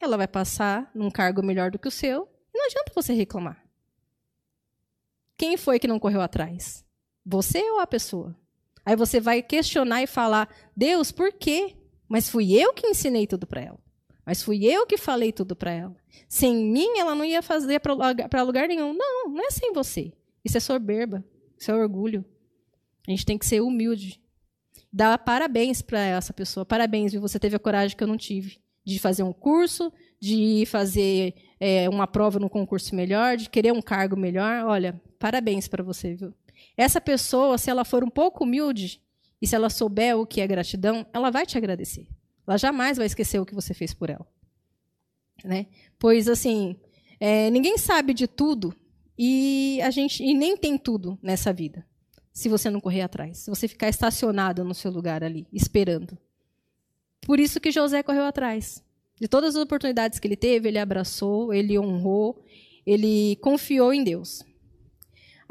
[0.00, 3.62] ela vai passar num cargo melhor do que o seu, não adianta você reclamar.
[5.36, 6.84] Quem foi que não correu atrás?
[7.24, 8.36] Você ou a pessoa?
[8.84, 11.74] Aí você vai questionar e falar: Deus, por quê?
[12.08, 13.78] Mas fui eu que ensinei tudo para ela.
[14.24, 15.96] Mas fui eu que falei tudo para ela.
[16.28, 18.92] Sem mim, ela não ia fazer para lugar nenhum.
[18.92, 20.12] Não, não é sem você.
[20.44, 21.24] Isso é soberba.
[21.58, 22.24] Isso é orgulho.
[23.06, 24.20] A gente tem que ser humilde.
[24.92, 26.64] Dar parabéns para essa pessoa.
[26.64, 27.20] Parabéns, viu?
[27.20, 28.58] Você teve a coragem que eu não tive.
[28.84, 33.82] De fazer um curso, de fazer é, uma prova no concurso melhor, de querer um
[33.82, 34.64] cargo melhor.
[34.66, 36.34] Olha, parabéns para você, viu?
[36.76, 39.00] Essa pessoa, se ela for um pouco humilde
[39.40, 42.06] e se ela souber o que é gratidão, ela vai te agradecer.
[42.46, 44.26] Ela jamais vai esquecer o que você fez por ela.
[45.44, 45.66] Né?
[45.98, 46.76] Pois, assim,
[47.18, 48.74] é, ninguém sabe de tudo
[49.18, 51.86] e a gente e nem tem tudo nessa vida
[52.32, 56.16] se você não correr atrás, se você ficar estacionado no seu lugar ali, esperando.
[57.20, 58.82] Por isso que José correu atrás.
[59.20, 62.42] De todas as oportunidades que ele teve, ele abraçou, ele honrou,
[62.84, 64.42] ele confiou em Deus.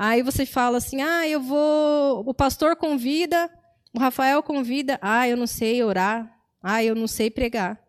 [0.04, 2.28] Aí você fala assim: ah, eu vou.
[2.28, 3.48] O pastor convida,
[3.94, 7.80] o Rafael convida, ah, eu não sei orar, ah, eu não sei pregar.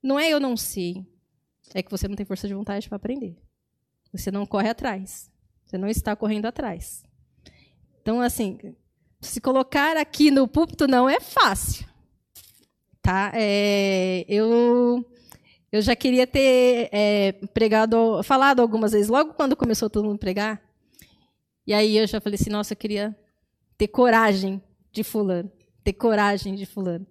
[0.00, 1.04] Não é eu não sei,
[1.74, 3.36] é que você não tem força de vontade para aprender.
[4.12, 5.28] Você não corre atrás,
[5.66, 7.02] você não está correndo atrás.
[8.00, 8.60] Então, assim,
[9.20, 11.84] se colocar aqui no púlpito não é fácil.
[13.02, 13.32] Tá?
[13.34, 15.04] É, eu,
[15.72, 20.20] eu já queria ter é, pregado, falado algumas vezes, logo quando começou todo mundo a
[20.20, 20.63] pregar.
[21.66, 23.16] E aí eu já falei assim, nossa, eu queria
[23.76, 25.50] ter coragem de fulano,
[25.82, 27.06] ter coragem de fulano.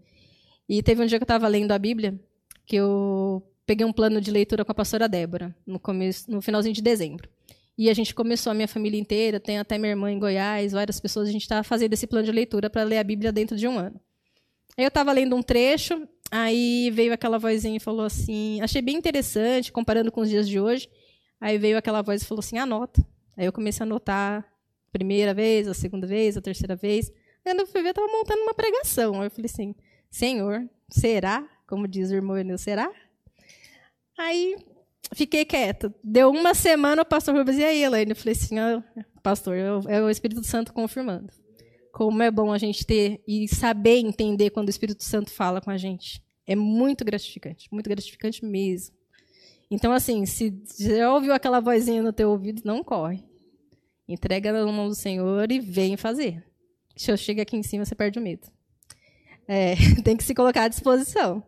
[0.68, 2.20] E teve um dia que eu estava lendo a Bíblia,
[2.66, 6.74] que eu peguei um plano de leitura com a pastora Débora, no, começo, no finalzinho
[6.74, 7.30] de dezembro.
[7.78, 11.00] E a gente começou, a minha família inteira, tem até minha irmã em Goiás, várias
[11.00, 13.68] pessoas, a gente está fazendo esse plano de leitura para ler a Bíblia dentro de
[13.68, 14.00] um ano.
[14.78, 18.96] Aí eu estava lendo um trecho, aí veio aquela vozinha e falou assim, achei bem
[18.96, 20.88] interessante, comparando com os dias de hoje.
[21.44, 23.06] Aí veio aquela voz e falou assim: anota.
[23.38, 27.12] Aí eu comecei a anotar a primeira vez, a segunda vez, a terceira vez.
[27.46, 29.20] Aí eu fui ver, eu estava montando uma pregação.
[29.22, 29.76] Aí eu falei assim:
[30.10, 31.48] Senhor, será?
[31.68, 32.92] Como diz o irmão Enel, será?
[34.18, 34.56] Aí
[35.14, 35.94] fiquei quieta.
[36.04, 38.12] Deu uma semana, o pastor falou assim: e aí, Elaine?
[38.12, 38.84] Eu falei assim: ah,
[39.22, 39.56] pastor,
[39.88, 41.32] é o Espírito Santo confirmando.
[41.92, 45.70] Como é bom a gente ter e saber entender quando o Espírito Santo fala com
[45.70, 46.24] a gente.
[46.46, 48.96] É muito gratificante, muito gratificante mesmo.
[49.74, 53.24] Então, assim, se já ouviu aquela vozinha no teu ouvido, não corre.
[54.08, 56.46] Entrega na mão do Senhor e vem fazer.
[56.96, 58.48] Se eu chego aqui em cima, você perde o medo.
[59.48, 59.74] É,
[60.06, 61.42] tem que se colocar à disposição.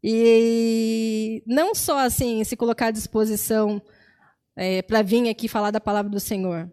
[0.00, 3.82] E não só assim se colocar à disposição
[4.54, 6.70] é, para vir aqui falar da palavra do Senhor,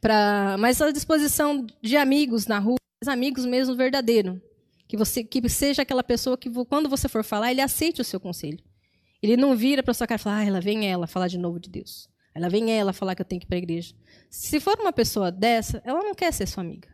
[0.00, 4.42] pra, mas à disposição de amigos na rua, amigos mesmo verdadeiro,
[4.88, 8.18] que você que seja aquela pessoa que quando você for falar ele aceite o seu
[8.18, 8.58] conselho.
[9.22, 11.60] Ele não vira para sua cara e fala, ah, ela vem ela falar de novo
[11.60, 12.10] de Deus.
[12.34, 13.94] Ela vem ela falar que eu tenho que ir para a igreja.
[14.28, 16.88] Se for uma pessoa dessa, ela não quer ser sua amiga.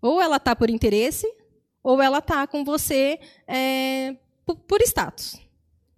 [0.00, 1.26] Ou ela tá por interesse,
[1.82, 5.36] ou ela tá com você é, por, status.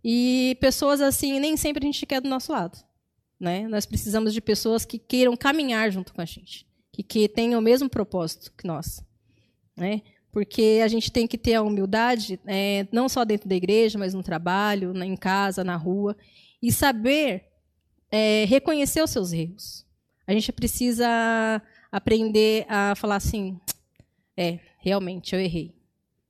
[0.02, 2.78] E pessoas assim, nem sempre a gente quer do nosso lado.
[3.38, 3.68] Né?
[3.68, 7.62] Nós precisamos de pessoas que queiram caminhar junto com a gente, que, que tenham o
[7.62, 9.04] mesmo propósito que nós.
[9.76, 10.02] Né?
[10.36, 14.12] Porque a gente tem que ter a humildade, é, não só dentro da igreja, mas
[14.12, 16.14] no trabalho, em casa, na rua,
[16.60, 17.46] e saber
[18.10, 19.86] é, reconhecer os seus erros.
[20.26, 21.08] A gente precisa
[21.90, 23.58] aprender a falar assim:
[24.36, 25.74] é, realmente, eu errei.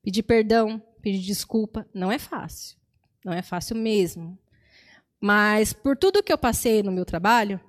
[0.05, 2.79] Pedir perdão, pedir desculpa, não é fácil.
[3.25, 4.39] Não é fácil mesmo.
[5.21, 7.61] Mas por tudo que eu passei no meu trabalho,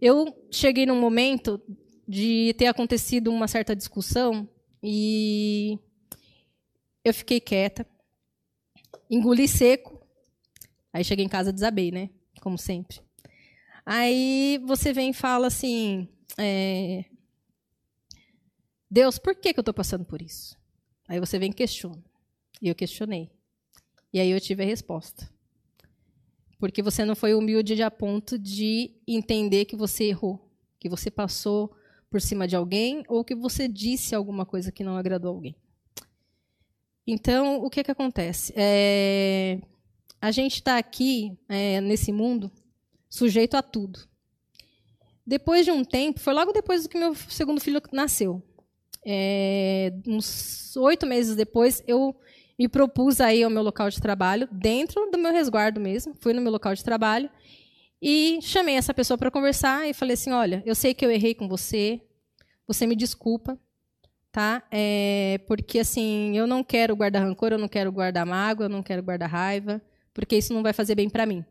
[0.00, 1.60] eu cheguei num momento
[2.06, 4.48] de ter acontecido uma certa discussão
[4.86, 5.78] e
[7.02, 7.86] eu fiquei quieta,
[9.08, 9.98] engoli seco.
[10.92, 12.10] Aí cheguei em casa desabei, né?
[12.42, 13.00] Como sempre.
[13.86, 17.06] Aí você vem e fala assim: é,
[18.90, 20.54] Deus, por que, que eu estou passando por isso?
[21.08, 22.04] Aí você vem e questiona.
[22.60, 23.30] E eu questionei.
[24.12, 25.32] E aí eu tive a resposta.
[26.58, 30.46] Porque você não foi humilde a ponto de entender que você errou,
[30.78, 31.74] que você passou
[32.14, 35.56] por cima de alguém ou que você disse alguma coisa que não agradou alguém.
[37.04, 38.52] Então, o que, que acontece?
[38.54, 39.58] É,
[40.20, 42.52] a gente está aqui, é, nesse mundo,
[43.10, 43.98] sujeito a tudo.
[45.26, 48.40] Depois de um tempo, foi logo depois que meu segundo filho nasceu.
[49.04, 52.14] É, uns oito meses depois, eu
[52.56, 56.40] me propus aí ao meu local de trabalho, dentro do meu resguardo mesmo, fui no
[56.40, 57.28] meu local de trabalho
[58.06, 61.34] e chamei essa pessoa para conversar e falei assim: olha, eu sei que eu errei
[61.34, 62.02] com você,
[62.66, 63.58] você me desculpa,
[64.30, 64.62] tá?
[64.70, 68.82] É, porque assim, eu não quero guardar rancor, eu não quero guardar mágoa, eu não
[68.82, 69.80] quero guardar raiva,
[70.12, 71.42] porque isso não vai fazer bem para mim,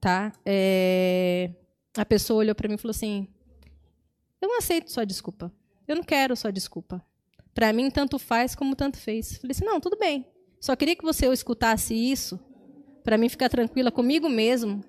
[0.00, 0.32] tá?
[0.44, 1.50] É,
[1.96, 3.28] a pessoa olhou para mim e falou assim:
[4.40, 5.52] eu não aceito sua desculpa,
[5.86, 7.00] eu não quero sua desculpa.
[7.54, 9.38] Para mim, tanto faz como tanto fez.
[9.38, 10.26] Falei assim: não, tudo bem.
[10.60, 12.40] Só queria que você escutasse isso
[13.04, 14.82] para mim ficar tranquila comigo mesmo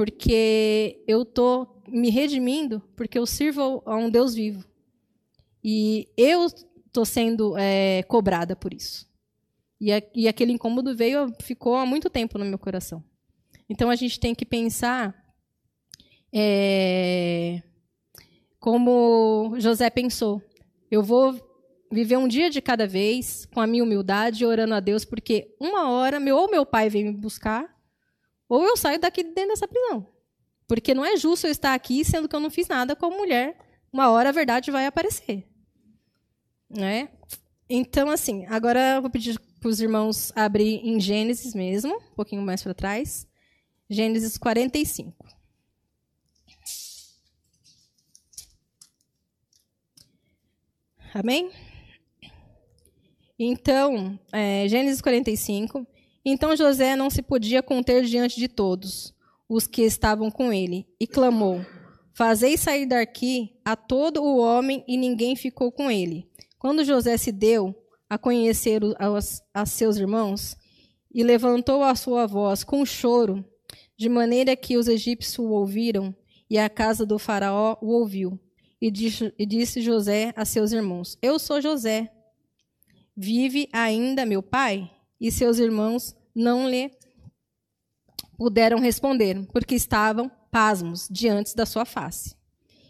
[0.00, 4.64] porque eu estou me redimindo, porque eu sirvo a um Deus vivo.
[5.62, 9.06] E eu estou sendo é, cobrada por isso.
[9.78, 13.04] E, a, e aquele incômodo veio, ficou há muito tempo no meu coração.
[13.68, 15.14] Então a gente tem que pensar
[16.32, 17.62] é,
[18.58, 20.40] como José pensou.
[20.90, 21.38] Eu vou
[21.92, 25.90] viver um dia de cada vez, com a minha humildade, orando a Deus, porque uma
[25.90, 27.78] hora, meu, ou meu pai vem me buscar,
[28.50, 30.06] ou eu saio daqui dentro dessa prisão.
[30.66, 33.56] Porque não é justo eu estar aqui sendo que eu não fiz nada como mulher.
[33.92, 35.46] Uma hora a verdade vai aparecer.
[36.68, 37.08] Né?
[37.68, 42.42] Então, assim, agora eu vou pedir para os irmãos abrir em Gênesis mesmo, um pouquinho
[42.42, 43.26] mais para trás.
[43.88, 45.14] Gênesis 45.
[51.14, 51.50] Amém?
[53.38, 55.86] Então, é, Gênesis 45.
[56.24, 59.14] Então José não se podia conter diante de todos
[59.48, 61.64] os que estavam com ele, e clamou:
[62.12, 66.28] Fazei sair daqui a todo o homem, e ninguém ficou com ele.
[66.58, 67.74] Quando José se deu
[68.08, 70.56] a conhecer aos, a seus irmãos,
[71.12, 73.44] e levantou a sua voz com choro,
[73.96, 76.14] de maneira que os egípcios o ouviram,
[76.48, 78.38] e a casa do faraó o ouviu.
[78.80, 82.12] E disse, e disse José a seus irmãos: Eu sou José.
[83.16, 84.90] Vive ainda meu pai?
[85.20, 86.90] e seus irmãos não lhe
[88.36, 92.36] puderam responder, porque estavam pasmos diante da sua face.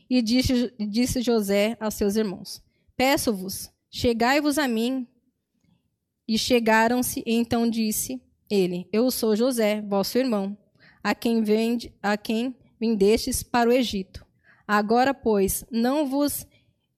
[0.09, 2.62] E disse, disse José a seus irmãos:
[2.97, 5.07] Peço-vos, chegai-vos a mim.
[6.26, 10.57] E chegaram-se, então disse ele: Eu sou José, vosso irmão,
[11.03, 14.24] a quem vende, a quem vendestes para o Egito.
[14.66, 16.47] Agora, pois, não vos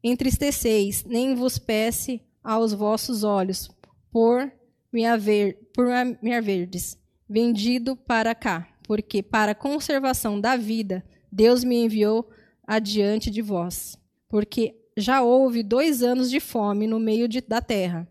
[0.03, 3.71] entristeceis, nem vos pese aos vossos olhos,
[4.11, 4.53] por
[4.93, 5.87] me haver, por
[6.21, 6.99] me haverdes
[7.29, 12.29] vendido para cá, porque para a conservação da vida Deus me enviou
[12.67, 13.99] adiante de vós,
[14.29, 18.07] porque já houve dois anos de fome no meio de, da terra,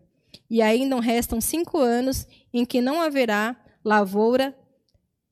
[0.50, 4.56] e ainda restam cinco anos em que não haverá lavoura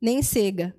[0.01, 0.75] nem cega.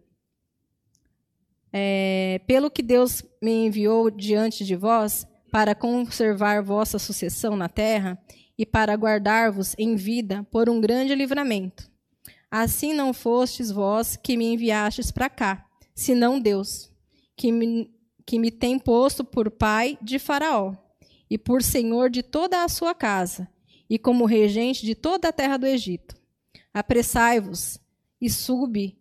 [1.73, 8.17] É, pelo que Deus me enviou diante de vós, para conservar vossa sucessão na terra
[8.61, 11.89] e para guardar-vos em vida por um grande livramento.
[12.51, 16.91] Assim não fostes vós que me enviastes para cá, senão Deus,
[17.35, 17.89] que me,
[18.23, 20.75] que me tem posto por pai de Faraó
[21.27, 23.49] e por senhor de toda a sua casa
[23.89, 26.15] e como regente de toda a terra do Egito.
[26.71, 27.79] Apressai-vos
[28.21, 28.95] e subi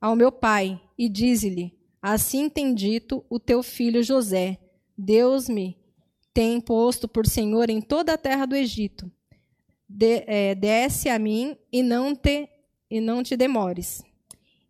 [0.00, 4.58] ao meu pai e dize-lhe: Assim tem dito o teu filho José:
[4.98, 5.78] Deus me
[6.34, 9.10] tem posto por senhor em toda a terra do Egito.
[9.88, 12.48] De, é, desce a mim e não te
[12.90, 14.02] e não te demores.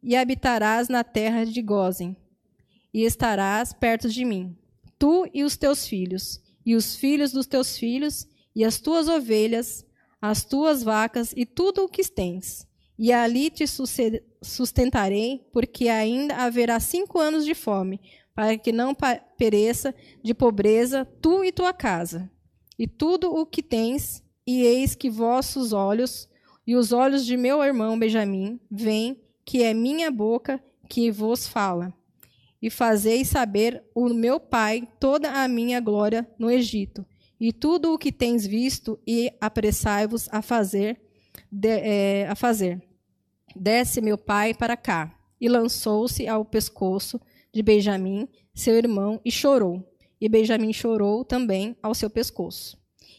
[0.03, 2.17] E habitarás na terra de Gozen,
[2.93, 4.57] e estarás perto de mim,
[4.99, 9.85] tu e os teus filhos, e os filhos dos teus filhos, e as tuas ovelhas,
[10.21, 12.67] as tuas vacas e tudo o que tens.
[12.99, 13.65] E ali te
[14.43, 18.01] sustentarei, porque ainda haverá cinco anos de fome,
[18.35, 18.95] para que não
[19.39, 22.31] pereça de pobreza tu e tua casa,
[22.79, 26.29] e tudo o que tens, e eis que vossos olhos
[26.67, 31.93] e os olhos de meu irmão Benjamim veem que é minha boca que vos fala.
[32.61, 37.05] E fazei saber o meu pai toda a minha glória no Egito,
[37.39, 40.99] e tudo o que tens visto, e apressai-vos a fazer,
[41.53, 42.83] de, é, a fazer.
[43.55, 47.21] Desce meu pai para cá, e lançou-se ao pescoço
[47.55, 49.89] de Benjamim, seu irmão, e chorou.
[50.21, 52.77] E Benjamim chorou também ao seu pescoço.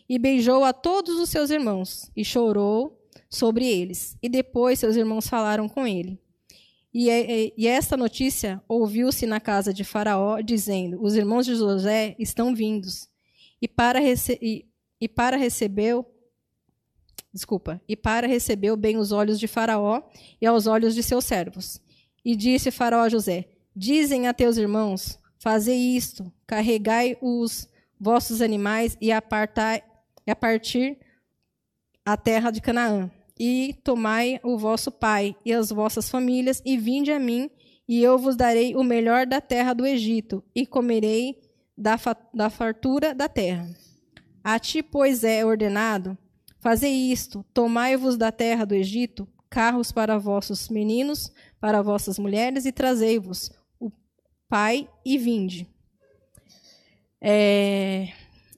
[0.07, 4.17] E beijou a todos os seus irmãos, e chorou sobre eles.
[4.21, 6.19] E depois seus irmãos falaram com ele.
[6.93, 12.15] E, e, e esta notícia ouviu-se na casa de Faraó, dizendo: Os irmãos de José
[12.19, 13.07] estão vindos.
[13.61, 14.65] E para, rece e,
[14.99, 16.05] e para recebeu
[17.33, 20.01] desculpa, e para recebeu bem os olhos de Faraó
[20.39, 21.81] e aos olhos de seus servos.
[22.23, 27.67] E disse Faraó a José: Dizem a teus irmãos: Fazei isto, carregai os
[27.99, 29.84] vossos animais e apartai,
[30.28, 30.97] a partir
[32.05, 37.11] a terra de Canaã e tomai o vosso pai e as vossas famílias, e vinde
[37.11, 37.49] a mim,
[37.88, 41.41] e eu vos darei o melhor da terra do Egito, e comerei
[41.78, 43.69] da, fa da fartura da terra.
[44.43, 46.17] A ti, pois, é ordenado:
[46.59, 52.71] fazei isto, tomai-vos da terra do Egito carros para vossos meninos, para vossas mulheres, e
[52.71, 53.51] trazei-vos
[54.50, 55.68] pai e vinde.
[57.22, 58.10] É...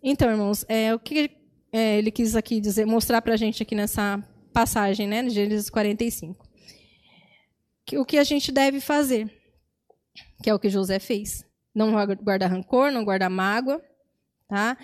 [0.02, 1.32] Então, irmãos, é, o que
[1.72, 4.24] é, ele quis aqui dizer, mostrar para a gente aqui nessa
[4.54, 6.48] passagem, né, no Gênesis 45.
[7.94, 9.32] O que a gente deve fazer,
[10.44, 11.46] que é o que José fez.
[11.74, 13.82] Não guardar rancor, não guardar mágoa,
[14.48, 14.76] tá?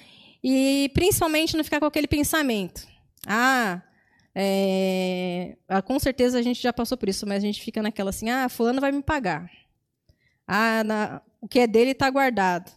[0.43, 2.87] E principalmente não ficar com aquele pensamento.
[3.25, 3.81] Ah,
[4.35, 8.09] é, ah, com certeza a gente já passou por isso, mas a gente fica naquela
[8.09, 9.49] assim, ah, fulano vai me pagar.
[10.47, 12.71] Ah, na, o que é dele está guardado.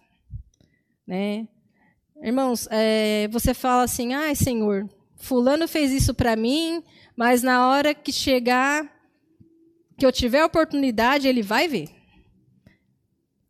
[1.07, 1.49] Né?
[2.23, 6.83] Irmãos, é, você fala assim, ai, Senhor, fulano fez isso para mim,
[7.17, 8.85] mas na hora que chegar,
[9.99, 11.89] que eu tiver oportunidade, ele vai ver.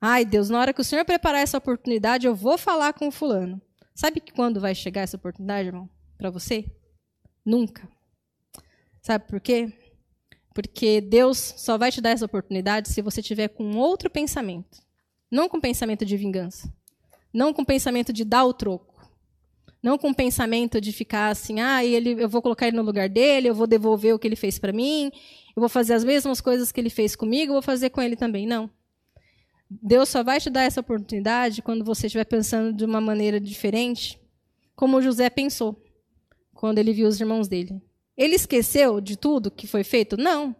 [0.00, 3.12] Ai, Deus, na hora que o Senhor preparar essa oportunidade, eu vou falar com o
[3.12, 3.60] fulano.
[3.94, 5.88] Sabe que quando vai chegar essa oportunidade, irmão,
[6.18, 6.64] para você?
[7.44, 7.88] Nunca.
[9.00, 9.72] Sabe por quê?
[10.56, 14.78] Porque Deus só vai te dar essa oportunidade se você tiver com outro pensamento.
[15.30, 16.72] Não com pensamento de vingança.
[17.30, 19.06] Não com pensamento de dar o troco.
[19.82, 23.50] Não com pensamento de ficar assim, ah, ele, eu vou colocar ele no lugar dele,
[23.50, 25.12] eu vou devolver o que ele fez para mim,
[25.54, 28.16] eu vou fazer as mesmas coisas que ele fez comigo, eu vou fazer com ele
[28.16, 28.46] também.
[28.46, 28.70] Não.
[29.70, 34.18] Deus só vai te dar essa oportunidade quando você estiver pensando de uma maneira diferente,
[34.74, 35.84] como José pensou
[36.54, 37.78] quando ele viu os irmãos dele.
[38.16, 40.16] Ele esqueceu de tudo que foi feito?
[40.16, 40.54] Não.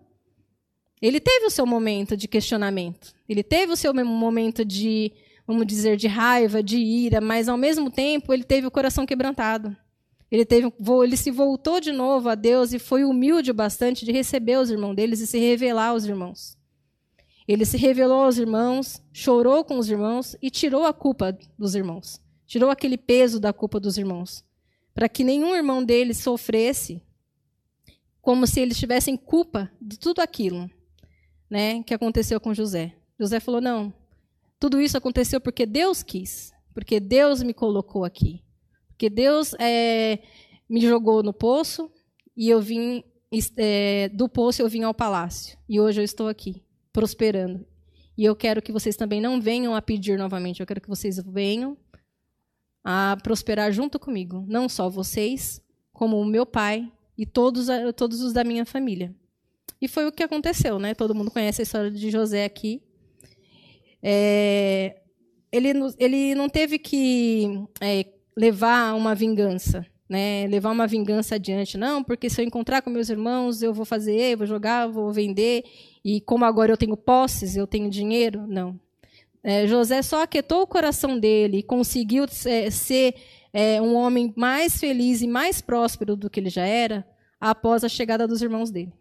[1.00, 3.14] Ele teve o seu momento de questionamento.
[3.28, 5.12] Ele teve o seu momento de
[5.46, 9.76] vamos dizer, de raiva, de ira, mas ao mesmo tempo ele teve o coração quebrantado.
[10.28, 10.72] Ele, teve,
[11.04, 14.94] ele se voltou de novo a Deus e foi humilde bastante de receber os irmãos
[14.94, 16.59] deles e se revelar aos irmãos.
[17.46, 22.20] Ele se revelou aos irmãos, chorou com os irmãos e tirou a culpa dos irmãos.
[22.44, 24.44] Tirou aquele peso da culpa dos irmãos.
[24.92, 27.00] Para que nenhum irmão deles sofresse
[28.27, 30.68] como se eles tivessem culpa de tudo aquilo.
[31.49, 32.93] né, que aconteceu com José.
[33.20, 33.95] José falou: não,
[34.59, 38.43] tudo isso aconteceu porque Deus quis, porque Deus me colocou aqui,
[38.89, 40.18] porque Deus é,
[40.68, 41.89] me jogou no poço
[42.37, 43.05] e eu vim
[43.57, 47.64] é, do poço eu vim ao palácio e hoje eu estou aqui prosperando.
[48.18, 51.22] E eu quero que vocês também não venham a pedir novamente, eu quero que vocês
[51.22, 51.77] venham
[52.85, 55.62] a prosperar junto comigo, não só vocês,
[55.93, 59.14] como o meu pai e todos, todos os da minha família.
[59.81, 60.95] E foi o que aconteceu, né?
[60.95, 62.83] Todo mundo conhece a história de José aqui.
[64.03, 64.97] É,
[65.51, 68.07] ele, ele não teve que é,
[68.37, 70.47] levar uma vingança, né?
[70.47, 74.37] Levar uma vingança adiante, não, porque se eu encontrar com meus irmãos, eu vou fazer,
[74.37, 75.64] vou jogar, vou vender,
[76.05, 78.79] e como agora eu tenho posses, eu tenho dinheiro, não.
[79.43, 83.14] É, José só aquietou o coração dele e conseguiu ser
[83.59, 87.09] é, um homem mais feliz e mais próspero do que ele já era
[87.40, 88.92] após a chegada dos irmãos dele.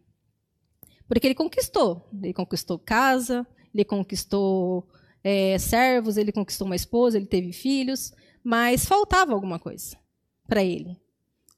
[1.09, 2.07] Porque ele conquistou.
[2.23, 4.87] Ele conquistou casa, ele conquistou
[5.21, 9.97] é, servos, ele conquistou uma esposa, ele teve filhos, mas faltava alguma coisa
[10.47, 10.97] para ele.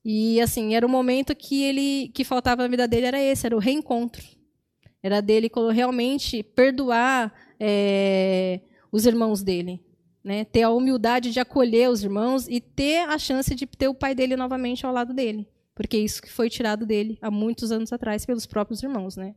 [0.04, 3.56] E assim, era o momento que ele que faltava na vida dele era esse, era
[3.56, 4.26] o reencontro.
[5.04, 8.60] Era dele realmente perdoar é,
[8.92, 9.86] os irmãos dele,
[10.28, 10.46] né?
[10.46, 14.14] Ter a humildade de acolher os irmãos e ter a chance de ter o pai
[14.14, 15.48] dele novamente ao lado dele
[15.78, 19.36] porque isso que foi tirado dele há muitos anos atrás pelos próprios irmãos, né?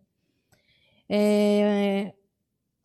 [1.06, 2.14] É,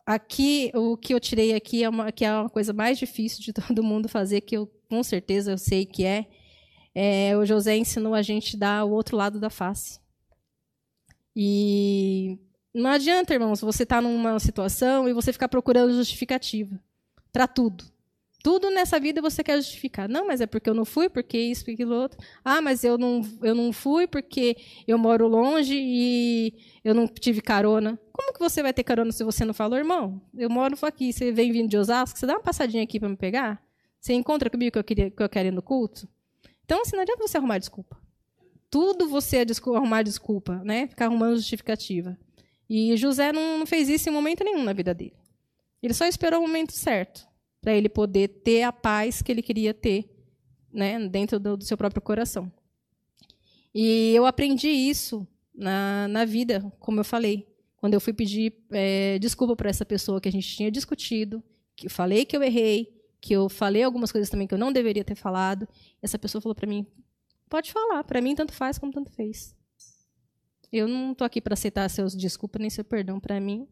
[0.04, 3.54] aqui o que eu tirei aqui é uma que é uma coisa mais difícil de
[3.56, 6.26] todo mundo fazer que eu com certeza eu sei que é,
[6.94, 9.98] é o José ensinou a gente dar o outro lado da face.
[11.34, 12.38] E
[12.74, 16.78] não adianta, irmãos, você estar tá numa situação e você ficar procurando justificativa
[17.32, 17.84] para tudo.
[18.46, 20.08] Tudo nessa vida você quer justificar.
[20.08, 22.16] Não, mas é porque eu não fui, porque isso, porque aquilo outro.
[22.44, 27.40] Ah, mas eu não, eu não fui porque eu moro longe e eu não tive
[27.40, 27.98] carona.
[28.12, 30.22] Como que você vai ter carona se você não falou, irmão?
[30.32, 33.16] Eu moro aqui, você vem vindo de Osasco, você dá uma passadinha aqui para me
[33.16, 33.60] pegar?
[34.00, 36.08] Você encontra comigo que eu, queria, que eu quero ir no culto?
[36.64, 37.98] Então, assim, não adianta você arrumar desculpa.
[38.70, 40.86] Tudo você é desculpa, arrumar desculpa, né?
[40.86, 42.16] Ficar arrumando justificativa.
[42.70, 45.16] E José não, não fez isso em momento nenhum na vida dele.
[45.82, 47.26] Ele só esperou o momento certo
[47.66, 50.08] para ele poder ter a paz que ele queria ter
[50.72, 52.52] né, dentro do, do seu próprio coração.
[53.74, 57.44] E eu aprendi isso na, na vida, como eu falei,
[57.76, 61.42] quando eu fui pedir é, desculpa para essa pessoa que a gente tinha discutido,
[61.74, 64.70] que eu falei que eu errei, que eu falei algumas coisas também que eu não
[64.70, 65.66] deveria ter falado.
[66.00, 66.86] Essa pessoa falou para mim:
[67.50, 69.56] pode falar, para mim tanto faz como tanto fez.
[70.70, 73.66] Eu não estou aqui para aceitar seus desculpas nem seu perdão para mim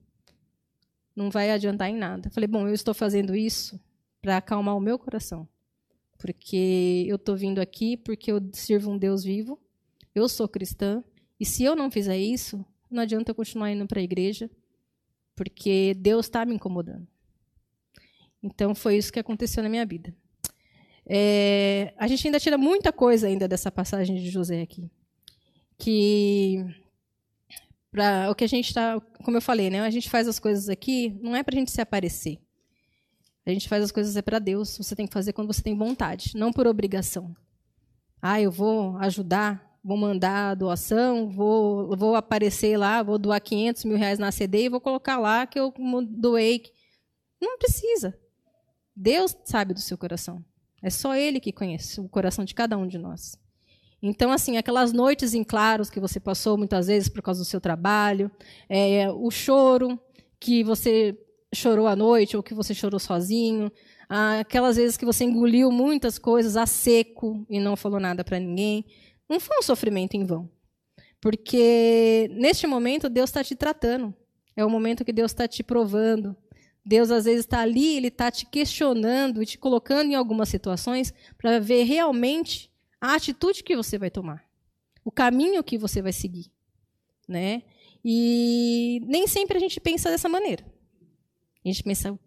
[1.15, 2.31] não vai adiantar em nada.
[2.31, 3.81] Falei, bom, eu estou fazendo isso
[4.21, 5.49] para acalmar o meu coração.
[6.19, 9.61] Porque eu estou vindo aqui porque eu sirvo um Deus vivo,
[10.15, 11.03] eu sou cristã,
[11.39, 14.51] e se eu não fizer isso, não adianta eu continuar indo para a igreja,
[15.35, 17.07] porque Deus está me incomodando.
[18.43, 20.15] Então foi isso que aconteceu na minha vida.
[21.07, 24.91] É, a gente ainda tira muita coisa ainda dessa passagem de José aqui,
[25.77, 26.65] que
[27.95, 29.80] para o que a gente está, como eu falei, né?
[29.80, 32.40] A gente faz as coisas aqui não é para a gente se aparecer.
[33.47, 34.76] A gente faz as coisas é para Deus.
[34.76, 37.36] Você tem que fazer quando você tem vontade, não por obrigação.
[38.20, 43.97] Ah, eu vou ajudar, vou mandar doação, vou, vou aparecer lá, vou doar 500 mil
[43.97, 45.72] reais na CD e vou colocar lá que eu
[46.09, 46.64] doei.
[47.40, 48.18] Não precisa.
[48.97, 50.45] Deus sabe do seu coração.
[50.82, 53.38] É só Ele que conhece o coração de cada um de nós.
[54.07, 57.59] Então, assim, aquelas noites em claros que você passou muitas vezes por causa do seu
[57.59, 58.30] trabalho,
[58.68, 59.98] é, o choro
[60.38, 61.18] que você
[61.55, 63.72] chorou à noite ou que você chorou sozinho,
[64.38, 68.84] aquelas vezes que você engoliu muitas coisas a seco e não falou nada para ninguém,
[69.26, 70.50] não foi um sofrimento em vão.
[71.18, 74.14] Porque neste momento Deus está te tratando.
[74.55, 76.36] É o momento que Deus está te provando.
[76.84, 81.14] Deus às vezes está ali, Ele está te questionando e te colocando em algumas situações
[81.38, 82.74] para ver realmente
[83.05, 84.42] a atitude que você vai tomar,
[85.05, 86.50] o caminho que você vai seguir,
[87.28, 87.62] né?
[88.02, 90.64] E nem sempre a gente pensa dessa maneira.
[91.62, 92.18] A gente pensa,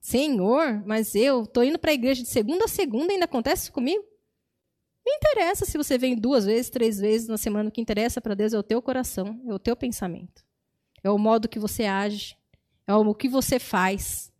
[0.00, 3.72] Senhor, mas eu estou indo para a igreja de segunda a segunda ainda acontece isso
[3.72, 4.04] comigo?
[5.04, 7.68] Não interessa se você vem duas vezes, três vezes na semana.
[7.68, 10.44] O que interessa para Deus é o teu coração, é o teu pensamento.
[11.02, 12.36] É o modo que você age,
[12.86, 14.32] é o que você faz.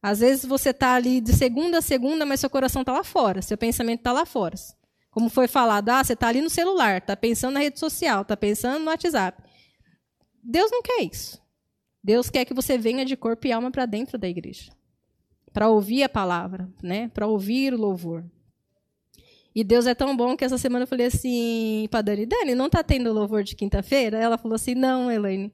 [0.00, 3.42] Às vezes você está ali de segunda a segunda, mas seu coração está lá fora,
[3.42, 4.54] seu pensamento está lá fora.
[5.14, 8.36] Como foi falado, ah, você está ali no celular, está pensando na rede social, está
[8.36, 9.42] pensando no WhatsApp.
[10.42, 11.40] Deus não quer isso.
[12.02, 14.70] Deus quer que você venha de corpo e alma para dentro da igreja,
[15.52, 17.08] para ouvir a palavra, né?
[17.14, 18.24] Para ouvir o louvor.
[19.54, 22.66] E Deus é tão bom que essa semana eu falei assim para Dani, Dani, não
[22.66, 24.18] está tendo louvor de quinta-feira?
[24.18, 25.52] Ela falou assim, não, Elaine.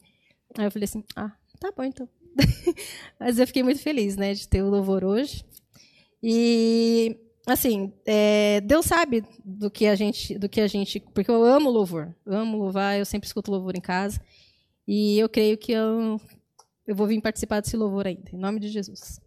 [0.57, 1.31] Aí eu falei assim, ah,
[1.61, 2.09] Tá bom, então.
[3.21, 5.45] Mas eu fiquei muito feliz, né, de ter o louvor hoje.
[6.23, 7.19] E
[7.51, 11.71] assim, é, Deus sabe do que a gente, do que a gente, porque eu amo
[11.71, 14.21] louvor, eu amo louvar, eu sempre escuto louvor em casa,
[14.87, 16.21] e eu creio que eu,
[16.87, 19.21] eu vou vir participar desse louvor ainda, em nome de Jesus.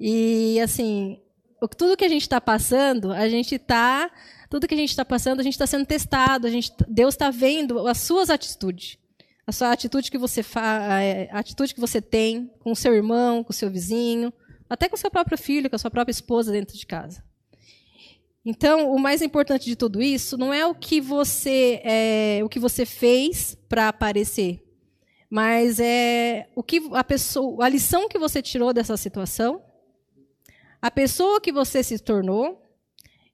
[0.00, 1.20] E assim,
[1.76, 4.10] tudo que a gente está passando, a gente está,
[4.50, 7.30] tudo que a gente está passando, a gente está sendo testado, a gente, Deus está
[7.30, 8.98] vendo as suas atitudes,
[9.46, 10.80] a sua atitude que você fa,
[11.30, 14.32] a atitude que você tem com o seu irmão, com o seu vizinho,
[14.68, 17.22] até com o seu próprio filho, com a sua própria esposa dentro de casa.
[18.48, 22.60] Então, o mais importante de tudo isso não é o que você, é, o que
[22.60, 24.62] você fez para aparecer,
[25.28, 29.60] mas é o que a pessoa, a lição que você tirou dessa situação,
[30.80, 32.62] a pessoa que você se tornou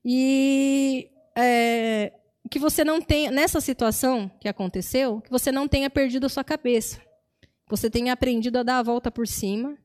[0.03, 2.15] e é,
[2.51, 6.43] que você não tenha nessa situação que aconteceu, que você não tenha perdido a sua
[6.43, 7.03] cabeça,
[7.69, 9.77] você tenha aprendido a dar a volta por cima,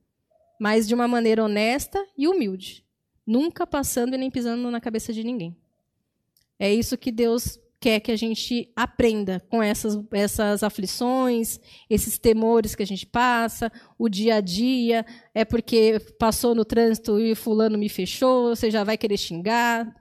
[0.58, 2.87] mas de uma maneira honesta e humilde
[3.28, 5.56] nunca passando e nem pisando na cabeça de ninguém.
[6.58, 11.60] É isso que Deus quer que a gente aprenda com essas, essas aflições,
[11.90, 17.20] esses temores que a gente passa, o dia a dia, é porque passou no trânsito
[17.20, 19.94] e fulano me fechou, você já vai querer xingar.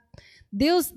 [0.51, 0.95] Deus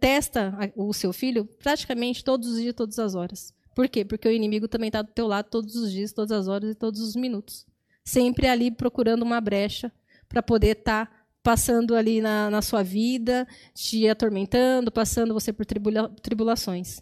[0.00, 3.54] testa o seu filho praticamente todos os dias, todas as horas.
[3.74, 4.04] Por quê?
[4.04, 6.74] Porque o inimigo também está do teu lado todos os dias, todas as horas e
[6.74, 7.66] todos os minutos.
[8.04, 9.92] Sempre ali procurando uma brecha
[10.28, 11.15] para poder estar tá
[11.46, 17.00] passando ali na, na sua vida, te atormentando, passando você por tribula, tribulações.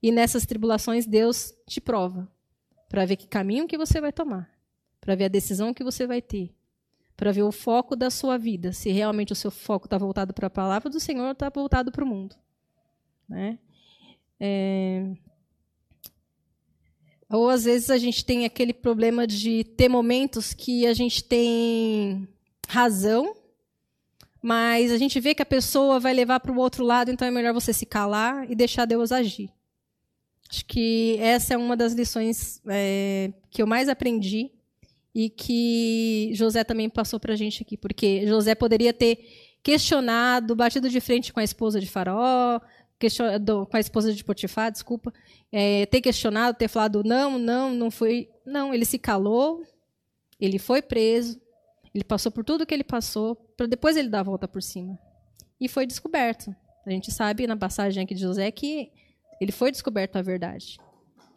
[0.00, 2.30] E nessas tribulações, Deus te prova
[2.88, 4.48] para ver que caminho que você vai tomar,
[5.00, 6.54] para ver a decisão que você vai ter,
[7.16, 10.46] para ver o foco da sua vida, se realmente o seu foco está voltado para
[10.46, 12.36] a palavra do Senhor ou está voltado para o mundo.
[13.28, 13.58] Né?
[14.38, 15.16] É...
[17.28, 22.28] Ou às vezes a gente tem aquele problema de ter momentos que a gente tem
[22.68, 23.39] razão
[24.42, 27.30] mas a gente vê que a pessoa vai levar para o outro lado, então é
[27.30, 29.50] melhor você se calar e deixar Deus agir.
[30.50, 34.50] Acho que essa é uma das lições é, que eu mais aprendi
[35.14, 39.18] e que José também passou para a gente aqui, porque José poderia ter
[39.62, 42.60] questionado, batido de frente com a esposa de Faraó,
[42.98, 45.12] com a esposa de Potifar, desculpa,
[45.50, 49.62] é, ter questionado, ter falado não, não, não foi, não, ele se calou,
[50.38, 51.40] ele foi preso,
[51.94, 54.98] ele passou por tudo que ele passou para depois ele dar a volta por cima.
[55.60, 56.56] E foi descoberto.
[56.86, 58.90] A gente sabe na passagem aqui de José que
[59.38, 60.78] ele foi descoberto a verdade.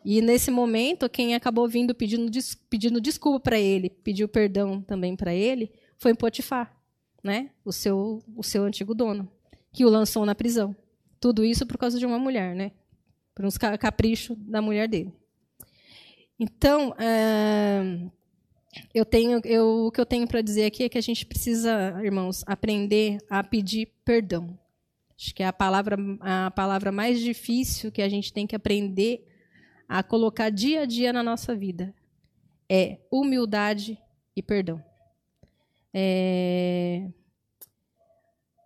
[0.06, 2.32] E nesse momento, quem acabou vindo pedindo,
[2.70, 6.74] pedindo desculpa para ele, pediu perdão também para ele, foi Potifar,
[7.22, 7.50] né?
[7.66, 9.30] O seu, o seu antigo dono,
[9.74, 10.74] que o lançou na prisão.
[11.20, 12.72] Tudo isso por causa de uma mulher, né?
[13.36, 15.14] Por uns caprichos da mulher dele.
[16.40, 18.10] Então, é,
[18.94, 22.00] eu tenho, eu, o que eu tenho para dizer aqui é que a gente precisa,
[22.04, 24.58] irmãos, aprender a pedir perdão.
[25.18, 29.28] Acho que é a palavra, a palavra mais difícil que a gente tem que aprender
[29.88, 31.94] a colocar dia a dia na nossa vida
[32.70, 33.98] é humildade
[34.36, 34.84] e perdão.
[35.94, 37.08] É...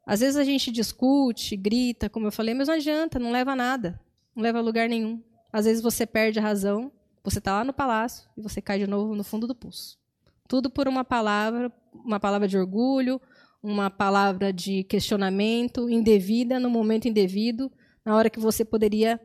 [0.06, 3.56] Às vezes a gente discute, grita, como eu falei, mas não adianta, não leva a
[3.56, 4.00] nada,
[4.34, 5.22] não leva a lugar nenhum.
[5.52, 6.92] Às vezes você perde a razão,
[7.30, 10.00] você está lá no palácio e você cai de novo no fundo do poço.
[10.48, 13.20] Tudo por uma palavra, uma palavra de orgulho,
[13.62, 17.70] uma palavra de questionamento indevida no momento indevido,
[18.06, 19.20] na hora que você poderia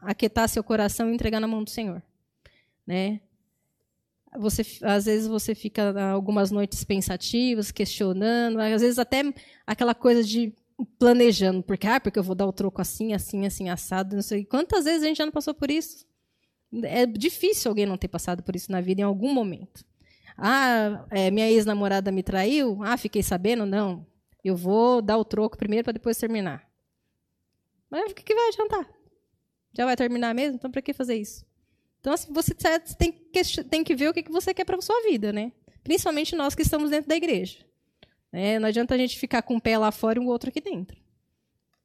[0.00, 2.00] aquietar seu coração e entregar na mão do Senhor,
[2.86, 3.20] né?
[4.38, 9.24] Você, às vezes você fica algumas noites pensativas, questionando, às vezes até
[9.66, 10.54] aquela coisa de
[10.96, 14.44] planejando, porque ah, porque eu vou dar o troco assim, assim, assim, assado, não sei.
[14.44, 16.06] Quantas vezes a gente já não passou por isso?
[16.84, 19.84] É difícil alguém não ter passado por isso na vida em algum momento.
[20.36, 22.82] Ah, é, minha ex-namorada me traiu?
[22.82, 23.66] Ah, fiquei sabendo?
[23.66, 24.06] Não.
[24.44, 26.68] Eu vou dar o troco primeiro para depois terminar.
[27.90, 28.88] Mas o que, vai adiantar?
[29.76, 30.56] Já vai terminar mesmo?
[30.56, 31.44] Então, para que fazer isso?
[32.00, 32.54] Então, assim, você
[32.96, 35.52] tem que, tem que ver o que, você quer para a sua vida, né?
[35.82, 37.58] Principalmente nós que estamos dentro da igreja.
[38.30, 40.60] É, não adianta a gente ficar com um pé lá fora e um outro aqui
[40.60, 40.96] dentro.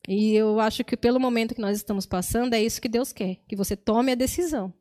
[0.08, 3.38] E eu acho que pelo momento que nós estamos passando, é isso que Deus quer,
[3.48, 4.74] que você tome a decisão.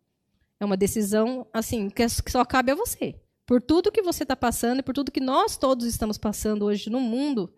[0.58, 3.14] É uma decisão assim que só cabe a você.
[3.46, 6.90] Por tudo que você está passando e por tudo que nós todos estamos passando hoje
[6.90, 7.52] no mundo,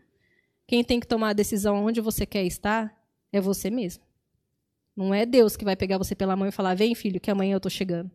[0.66, 2.94] quem tem que tomar a decisão onde você quer estar
[3.32, 4.02] é você mesmo.
[4.96, 7.54] Não é Deus que vai pegar você pela mão e falar: "Vem, filho, que amanhã
[7.54, 8.10] eu estou chegando".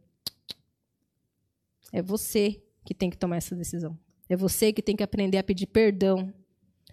[1.91, 3.97] É você que tem que tomar essa decisão.
[4.27, 6.33] É você que tem que aprender a pedir perdão.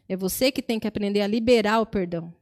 [0.08, 2.34] É você que tem que aprender a liberar o perdão.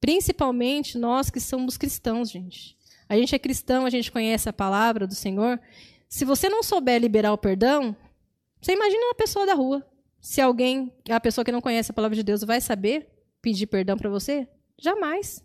[0.00, 2.76] Principalmente nós que somos cristãos, gente.
[3.08, 5.60] A gente é cristão, a gente conhece a palavra do Senhor.
[6.08, 7.96] Se você não souber liberar o perdão,
[8.60, 9.86] você imagina uma pessoa da rua.
[10.20, 13.08] Se alguém, a pessoa que não conhece a palavra de Deus, vai saber
[13.40, 14.46] pedir perdão para você?
[14.78, 15.44] Jamais.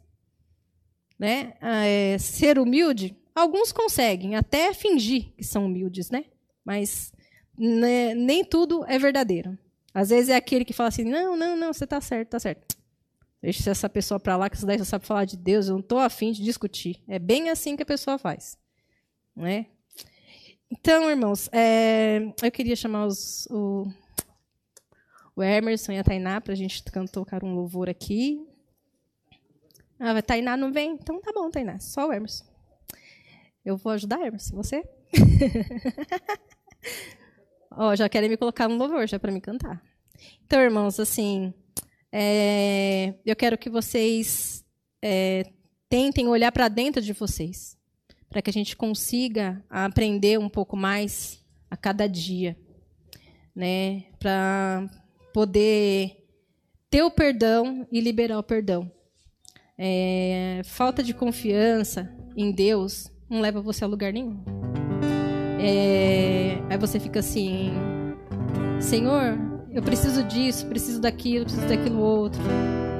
[1.18, 1.54] Né?
[1.62, 6.26] É, ser humilde, alguns conseguem até fingir que são humildes, né?
[6.66, 7.14] Mas
[7.58, 9.58] né, nem tudo é verdadeiro.
[9.94, 12.76] Às vezes é aquele que fala assim: não, não, não, você está certo, está certo.
[13.44, 15.82] Deixa essa pessoa para lá, que você daí só sabe falar de Deus, eu não
[15.82, 17.04] estou afim de discutir.
[17.06, 18.58] É bem assim que a pessoa faz.
[19.36, 19.66] Né?
[20.72, 23.86] Então, irmãos, é, eu queria chamar os, o,
[25.36, 26.82] o Emerson e a Tainá para a gente
[27.12, 28.48] tocar um louvor aqui.
[30.00, 30.94] Ah, a Tainá não vem?
[30.94, 32.46] Então tá bom, Tainá, só o Emerson.
[33.66, 34.88] Eu vou ajudar, Emerson, você?
[37.72, 39.84] Ó, oh, já querem me colocar no louvor, já para me cantar.
[40.46, 41.54] Então, irmãos, assim,
[42.16, 44.64] é, eu quero que vocês
[45.02, 45.52] é,
[45.90, 47.76] tentem olhar para dentro de vocês,
[48.30, 52.56] para que a gente consiga aprender um pouco mais a cada dia,
[53.56, 54.04] né?
[54.20, 54.88] Para
[55.34, 56.24] poder
[56.88, 58.92] ter o perdão e liberar o perdão.
[59.76, 64.40] É, falta de confiança em Deus não leva você a lugar nenhum.
[65.60, 67.72] É, aí você fica assim,
[68.80, 72.40] Senhor, eu preciso disso, preciso daquilo, preciso daquilo outro.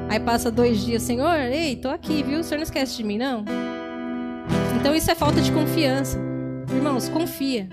[0.10, 2.40] Aí passa dois dias, Senhor, ei, tô aqui, viu?
[2.40, 3.46] O Senhor não esquece de mim, não?
[4.80, 6.20] Então isso é falta de confiança.
[6.76, 7.70] Irmãos, confia.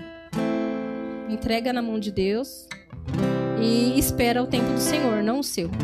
[1.27, 2.67] Entrega na mão de Deus
[3.59, 5.71] e espera o tempo do Senhor, não o seu.